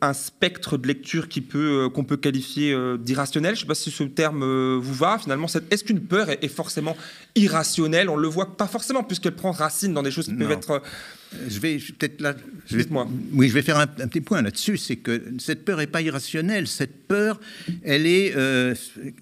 [0.00, 3.54] un spectre de lecture qui peut, euh, qu'on peut qualifier euh, d'irrationnel.
[3.54, 4.44] Je ne sais pas si ce terme
[4.78, 5.18] vous va.
[5.18, 6.96] Finalement, est-ce qu'une peur est, forcément
[7.34, 8.08] irrationnelle?
[8.08, 10.82] On le voit pas forcément, puisqu'elle prend racine dans des choses qui peuvent être
[11.48, 12.34] je vais peut-être là.
[12.70, 13.08] Dites-moi.
[13.32, 14.76] Oui, je vais faire un, petit point là-dessus.
[14.76, 16.66] C'est que cette peur n'est pas irrationnelle.
[16.66, 17.40] Cette peur,
[17.82, 18.34] elle est.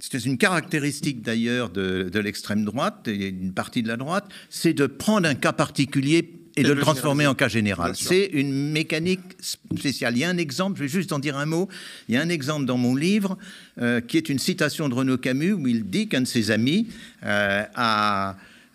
[0.00, 4.28] c'est une caractéristique d'ailleurs de, de l'extrême droite et d'une partie de la droite.
[4.48, 7.92] C'est de prendre un cas particulier et, de le transformer en cas général.
[7.94, 10.16] C'est une mécanique spéciale.
[10.16, 11.68] Il y a un exemple, je vais juste en dire un mot.
[12.08, 13.38] Il y a un exemple dans mon livre
[13.80, 16.88] euh, qui est une citation de Renaud Camus où il dit qu'un de ses amis
[17.24, 17.64] euh,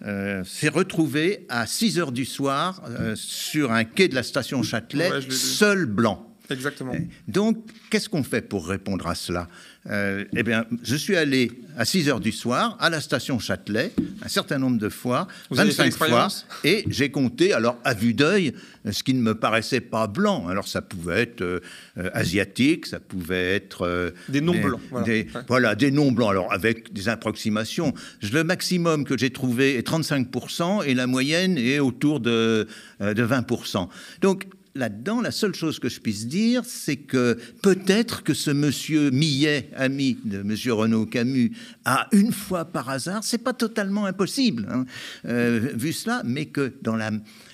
[0.06, 2.82] euh, s'est retrouvé à 6 heures du soir
[3.16, 6.35] sur un quai de la station Châtelet, seul blanc.
[6.50, 6.94] Exactement.
[7.28, 7.58] Donc,
[7.90, 9.48] qu'est-ce qu'on fait pour répondre à cela?
[9.90, 13.92] Euh, Eh bien, je suis allé à 6 heures du soir à la station Châtelet,
[14.24, 16.28] un certain nombre de fois, 25 fois,
[16.64, 18.54] et j'ai compté, alors à vue d'œil,
[18.90, 20.48] ce qui ne me paraissait pas blanc.
[20.48, 21.60] Alors, ça pouvait être euh,
[22.14, 23.84] asiatique, ça pouvait être.
[23.84, 24.82] Euh, des noms blancs.
[24.90, 25.06] Voilà.
[25.06, 27.94] Des, voilà, des noms blancs, alors avec des approximations.
[28.22, 32.68] Le maximum que j'ai trouvé est 35%, et la moyenne est autour de,
[33.00, 33.88] de 20%.
[34.22, 39.10] Donc, là-dedans, la seule chose que je puisse dire, c'est que peut-être que ce monsieur
[39.10, 41.54] Millet, ami de monsieur Renaud Camus,
[41.86, 44.86] a une fois par hasard, c'est pas totalement impossible, hein,
[45.26, 47.12] euh, vu cela, mais que dans la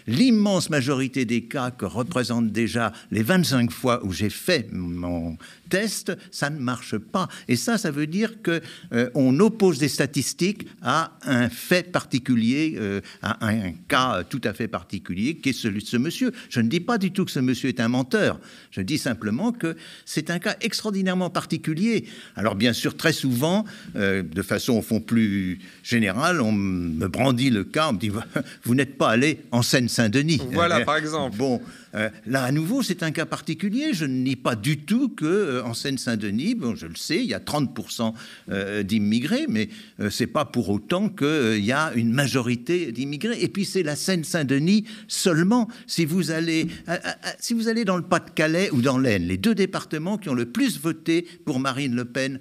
[0.08, 5.38] l'immense majorité des cas que représentent déjà les 25 fois où j'ai fait mon
[5.70, 7.28] test, ça ne marche pas.
[7.48, 8.62] Et ça, ça veut dire que
[8.94, 14.54] euh, on oppose des statistiques à un fait particulier, euh, à un, cas tout à
[14.54, 16.32] fait particulier, qui est celui de ce monsieur.
[16.50, 18.40] Je ne dis pas du tout que ce monsieur est un menteur.
[18.72, 19.76] Je dis simplement que
[20.06, 22.06] c'est un cas extraordinairement particulier.
[22.36, 27.50] Alors bien sûr, très souvent, euh, de façon au fond plus générale, on me brandit
[27.50, 28.12] le cas, on me dit
[28.64, 29.62] vous n'êtes pas allé en
[29.92, 30.42] Seine-Saint-Denis.
[30.52, 31.38] Voilà, par exemple.
[31.38, 31.62] Bon,
[31.96, 33.94] euh, là, à nouveau, c'est un cas particulier.
[33.94, 37.30] Je ne nie pas du tout que euh, en Seine-Saint-Denis, bon, je le sais, il
[37.30, 38.14] y a 30%
[38.50, 39.70] euh, d'immigrés, mais
[40.10, 43.38] c'est pas pour autant qu'il y a une majorité d'immigrés.
[43.42, 45.68] Et puis c'est la Seine-Saint-Denis seulement.
[45.88, 46.68] Si vous allez,
[47.40, 50.46] si vous allez dans le Pas-de-Calais ou dans l'Aisne, les deux départements qui ont le
[50.46, 52.40] plus voté pour Marine Le Pen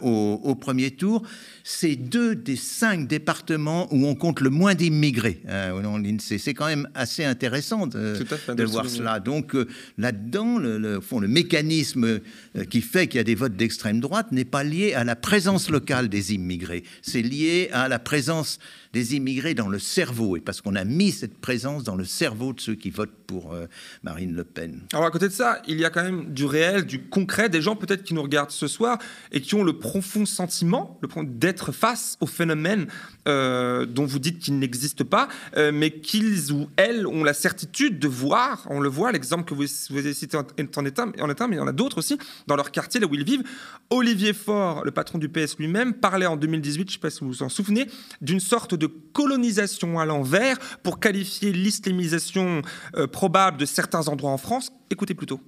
[0.00, 1.22] au, premier tour,
[1.62, 5.40] c'est deux des cinq départements où on compte le moins d'immigrés.
[5.48, 5.72] Hein,
[6.18, 8.18] c'est quand même assez intéressant de,
[8.54, 9.20] de voir cela.
[9.20, 9.66] Donc euh,
[9.98, 14.32] là-dedans, le, fond, le mécanisme euh, qui fait qu'il y a des votes d'extrême droite
[14.32, 18.58] n'est pas lié à la présence locale des immigrés, c'est lié à la présence
[18.94, 22.52] des immigrés dans le cerveau, et parce qu'on a mis cette présence dans le cerveau
[22.52, 23.66] de ceux qui votent pour euh,
[24.04, 24.82] Marine Le Pen.
[24.92, 27.60] Alors à côté de ça, il y a quand même du réel, du concret, des
[27.60, 28.98] gens peut-être qui nous regardent ce soir
[29.32, 32.86] et qui ont le profond sentiment d'être face au phénomène
[33.26, 37.98] euh, dont vous dites qu'il n'existe pas, euh, mais qu'ils ou elles ont la certitude
[37.98, 39.64] de voir, on le voit, l'exemple que vous,
[39.96, 42.70] avez cité en, en, état, en mais il y en a d'autres aussi, dans leur
[42.70, 43.44] quartier, là où ils vivent.
[43.90, 47.20] Olivier Faure, le patron du PS lui-même, parlait en 2018, je ne sais pas si
[47.20, 47.86] vous vous en souvenez,
[48.20, 52.62] d'une sorte de colonisation à l'envers pour qualifier l'islamisation
[52.96, 54.72] euh, probable de certains endroits en France.
[54.90, 55.40] Écoutez plutôt.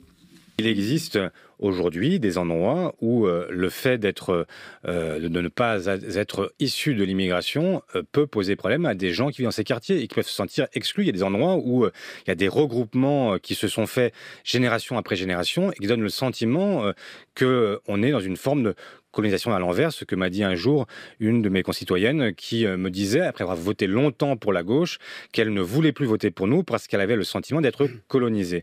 [0.59, 1.19] Il existe
[1.59, 7.83] aujourd'hui des endroits où euh, le fait euh, de ne pas être issu de l'immigration
[8.13, 10.33] peut poser problème à des gens qui vivent dans ces quartiers et qui peuvent se
[10.33, 11.05] sentir exclus.
[11.05, 14.15] Il y a des endroits où il y a des regroupements qui se sont faits
[14.45, 16.93] génération après génération et qui donnent le sentiment
[17.35, 18.75] qu'on est dans une forme de
[19.17, 20.87] colonisation à l'envers, ce que m'a dit un jour
[21.19, 24.99] une de mes concitoyennes qui euh, me disait, après avoir voté longtemps pour la gauche,
[25.33, 28.63] qu'elle ne voulait plus voter pour nous parce qu'elle avait le sentiment d'être colonisée.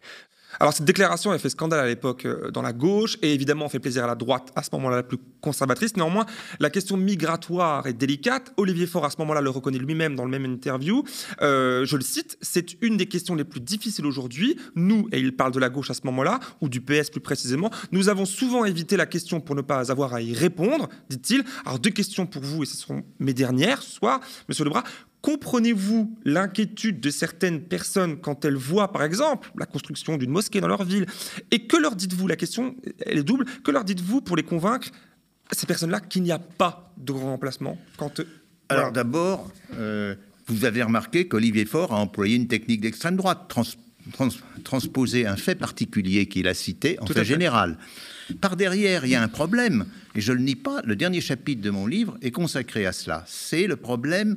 [0.59, 3.79] Alors cette déclaration a fait scandale à l'époque euh, dans la gauche et évidemment fait
[3.79, 5.95] plaisir à la droite à ce moment-là la plus conservatrice.
[5.97, 6.25] Néanmoins,
[6.59, 8.53] la question migratoire est délicate.
[8.57, 11.03] Olivier Faure à ce moment-là le reconnaît lui-même dans le même interview.
[11.41, 14.57] Euh, je le cite, c'est une des questions les plus difficiles aujourd'hui.
[14.75, 17.69] Nous, et il parle de la gauche à ce moment-là, ou du PS plus précisément,
[17.91, 21.43] nous avons souvent évité la question pour ne pas avoir à y répondre, dit-il.
[21.65, 24.83] Alors deux questions pour vous et ce seront mes dernières ce soir, Monsieur Lebras.
[25.23, 30.67] Comprenez-vous l'inquiétude de certaines personnes quand elles voient, par exemple, la construction d'une mosquée dans
[30.67, 31.05] leur ville
[31.49, 33.45] Et que leur dites-vous La question, elle est double.
[33.63, 34.89] Que leur dites-vous pour les convaincre,
[35.49, 38.19] ces personnes-là, qu'il n'y a pas de grand remplacement quand,
[38.67, 40.13] Alors d'abord, euh,
[40.47, 43.49] vous avez remarqué qu'Olivier Faure a employé une technique d'extrême droite,
[44.65, 47.77] transposer un fait particulier qu'il a cité en fait, général.
[48.41, 49.85] Par derrière, il y a un problème,
[50.15, 52.91] et je ne le nie pas, le dernier chapitre de mon livre est consacré à
[52.91, 53.23] cela.
[53.27, 54.35] C'est le problème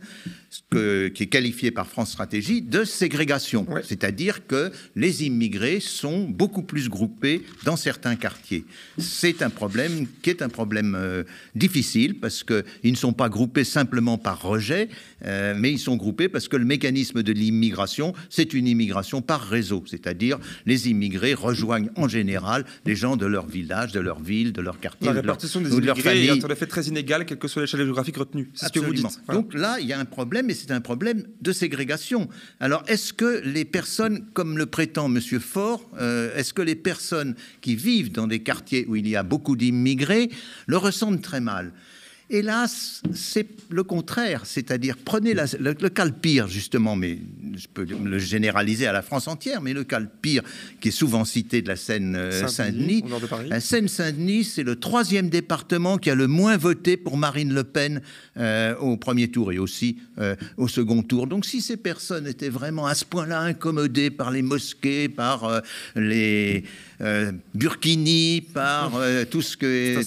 [0.70, 3.66] qui est qualifié par France Stratégie de ségrégation.
[3.82, 8.64] C'est-à-dire que les immigrés sont beaucoup plus groupés dans certains quartiers.
[8.98, 11.24] C'est un problème qui est un problème euh,
[11.54, 14.88] difficile parce qu'ils ne sont pas groupés simplement par rejet,
[15.24, 19.42] euh, mais ils sont groupés parce que le mécanisme de l'immigration, c'est une immigration par
[19.42, 19.84] réseau.
[19.86, 24.60] C'est-à-dire les immigrés rejoignent en général les gens de leur village, de leur ville, de
[24.60, 26.28] leur quartier, de des de leur famille.
[26.28, 28.50] est en effet très inégale, quelle que soit l'échelle géographique retenue.
[28.54, 29.06] C'est ce que vous dites.
[29.28, 32.28] Donc là, il y a un problème mais c'est un problème de ségrégation.
[32.60, 35.20] Alors, est-ce que les personnes, comme le prétend M.
[35.40, 39.22] Faure, euh, est-ce que les personnes qui vivent dans des quartiers où il y a
[39.22, 40.30] beaucoup d'immigrés
[40.66, 41.72] le ressentent très mal?
[42.28, 47.18] Hélas, c'est le contraire, c'est-à-dire prenez le, le, cas le pire justement, mais
[47.56, 50.42] je peux le généraliser à la France entière, mais le cas le pire
[50.80, 53.04] qui est souvent cité de la Seine-Saint-Denis.
[53.48, 58.02] la Seine-Saint-Denis, c'est le troisième département qui a le moins voté pour Marine Le Pen
[58.36, 61.28] euh, au premier tour et aussi euh, au second tour.
[61.28, 65.60] Donc si ces personnes étaient vraiment à ce point-là incommodées par les mosquées, par euh,
[65.94, 66.64] les
[67.02, 70.02] euh, burkini, par euh, tout ce que,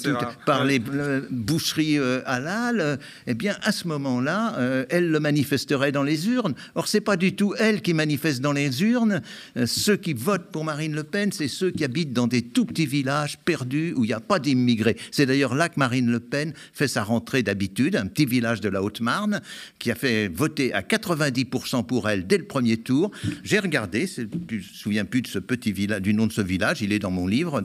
[0.45, 4.55] par les euh, boucheries halal, eh bien, à ce moment-là,
[4.89, 6.53] elle le manifesterait dans les urnes.
[6.75, 9.21] Or, c'est pas du tout elle qui manifeste dans les urnes.
[9.65, 12.85] ceux qui votent pour Marine Le Pen, c'est ceux qui habitent dans des tout petits
[12.85, 14.97] villages perdus où il n'y a pas d'immigrés.
[15.11, 18.69] C'est d'ailleurs là que Marine Le Pen fait sa rentrée d'habitude, un petit village de
[18.69, 19.41] la Haute-Marne,
[19.77, 23.11] qui a fait voter à 90% pour elle dès le premier tour.
[23.43, 26.41] J'ai regardé, je ne me souviens plus de ce petit village, du nom de ce
[26.41, 27.63] village il est dans mon livre.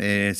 [0.00, 0.32] Et,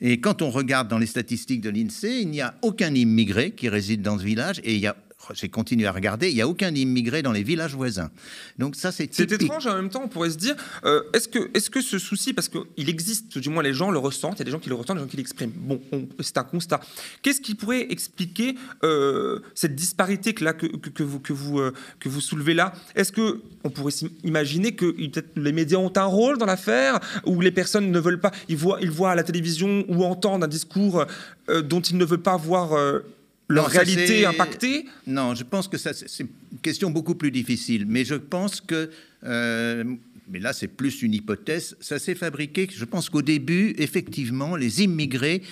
[0.00, 3.68] et quand on regarde dans les statistiques de l'INSEE, il n'y a aucun immigré qui
[3.68, 4.96] réside dans ce village et il y a
[5.34, 8.10] j'ai continué à regarder, il n'y a aucun immigré dans les villages voisins.
[8.58, 10.54] Donc ça, c'est C'est étrange en même temps, on pourrait se dire,
[10.84, 13.98] euh, est-ce que, est que ce souci, parce qu'il existe, du moins les gens le
[13.98, 15.52] ressentent, il y a des gens qui le ressentent, des gens qui l'expriment.
[15.54, 15.80] Bon,
[16.20, 16.80] c'est un constat.
[17.22, 18.54] Qu'est-ce qui pourrait expliquer
[18.84, 22.72] euh, cette disparité que, là, que, que, vous, que, vous, euh, que vous soulevez là?
[22.94, 23.92] Est-ce que on pourrait
[24.24, 28.20] imaginer que peut-être les médias ont un rôle dans l'affaire, ou les personnes ne veulent
[28.20, 31.04] pas, ils voient, ils voient à la télévision ou entendent un discours
[31.64, 32.72] dont ils ne veulent pas voir
[33.48, 37.86] leur réalité impactée Non, je pense que c'est une question beaucoup plus difficile.
[37.86, 38.90] Mais je pense que,
[39.24, 39.84] euh,
[40.30, 42.68] mais là c'est plus une hypothèse, ça s'est fabriqué.
[42.70, 45.42] Je pense qu'au début, effectivement, les immigrés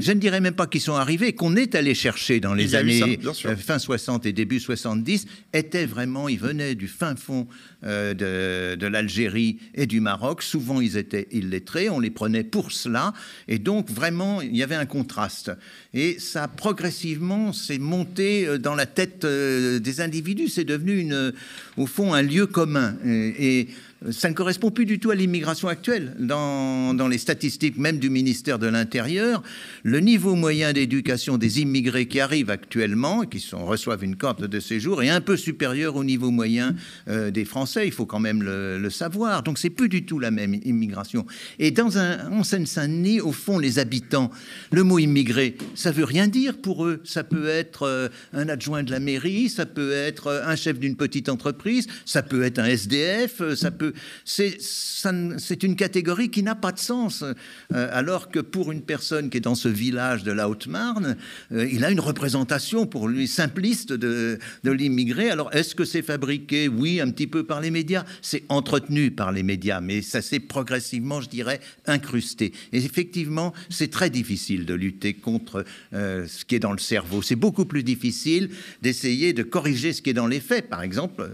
[0.00, 3.18] je ne dirais même pas qu'ils sont arrivés, qu'on est allé chercher dans les années
[3.24, 7.46] euh, fin 60 et début 70, étaient vraiment, ils venaient du fin fond
[7.84, 10.42] euh, de, de l'Algérie et du Maroc.
[10.42, 13.12] Souvent, ils étaient illettrés, on les prenait pour cela,
[13.48, 15.50] et donc vraiment, il y avait un contraste.
[15.94, 20.48] Et ça, progressivement, s'est monté euh, dans la tête des individus.
[20.48, 21.32] C'est devenu, une,
[21.76, 22.96] au fond, un lieu commun.
[23.04, 23.68] et
[24.10, 26.14] ça ne correspond plus du tout à l'immigration actuelle.
[26.18, 29.42] Dans, les statistiques même du ministère de l'Intérieur,
[29.82, 35.02] le niveau moyen d'éducation des immigrés qui arrivent actuellement, qui reçoivent une carte de séjour,
[35.02, 36.74] est un peu supérieur au niveau moyen
[37.08, 37.86] euh, des Français.
[37.86, 39.42] Il faut quand même le, le savoir.
[39.42, 41.26] Donc c'est plus du tout la même immigration.
[41.58, 44.30] Et dans un, en Seine-Saint-Denis, au fond, les habitants,
[44.72, 47.00] le mot immigré, ça veut rien dire pour eux.
[47.04, 50.78] Ça peut être euh, un adjoint de la mairie, ça peut être euh, un chef
[50.78, 53.89] d'une petite entreprise, ça peut être un SDF, ça peut
[54.24, 57.22] c'est une catégorie qui n'a pas de sens.
[57.22, 61.16] Euh, alors que pour une personne qui est dans ce village de la Haute-Marne,
[61.52, 65.30] euh, il a une représentation pour lui simpliste de, l'immigré.
[65.30, 66.68] Alors est-ce que c'est fabriqué?
[66.68, 68.04] Oui, un petit peu par les médias.
[68.22, 72.52] C'est entretenu par les médias, mais ça s'est progressivement, je dirais, incrusté.
[72.72, 77.22] Et effectivement, c'est très difficile de lutter contre euh, ce qui est dans le cerveau.
[77.22, 78.50] C'est beaucoup plus difficile
[78.82, 80.68] d'essayer de corriger ce qui est dans les faits.
[80.68, 81.28] Par exemple,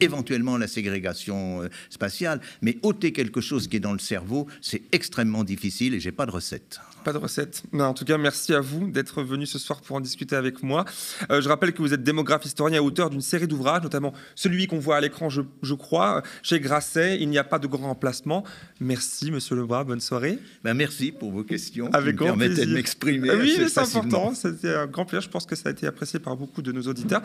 [0.00, 5.44] éventuellement la ségrégation spatiale, mais ôter quelque chose qui est dans le cerveau, c'est extrêmement
[5.44, 6.80] difficile et j'ai pas de recette.
[7.04, 7.62] Pas de recette.
[7.72, 10.84] En tout cas, merci à vous d'être venu ce soir pour en discuter avec moi.
[11.30, 14.78] Euh, je rappelle que vous êtes démographe historien auteur d'une série d'ouvrages, notamment celui qu'on
[14.78, 17.18] voit à l'écran, je, crois, chez Grasset.
[17.20, 18.44] Il n'y a pas de grand remplacement.
[18.80, 19.84] Merci, Monsieur Lebras.
[19.84, 20.38] Bonne soirée.
[20.64, 21.90] Ben merci pour vos questions.
[21.92, 23.30] Avec qui me permettaient de m'exprimer.
[23.30, 24.34] oui, c'est important.
[24.34, 25.22] C'était un grand plaisir.
[25.22, 27.22] Je pense que ça a été apprécié par beaucoup de nos auditeurs.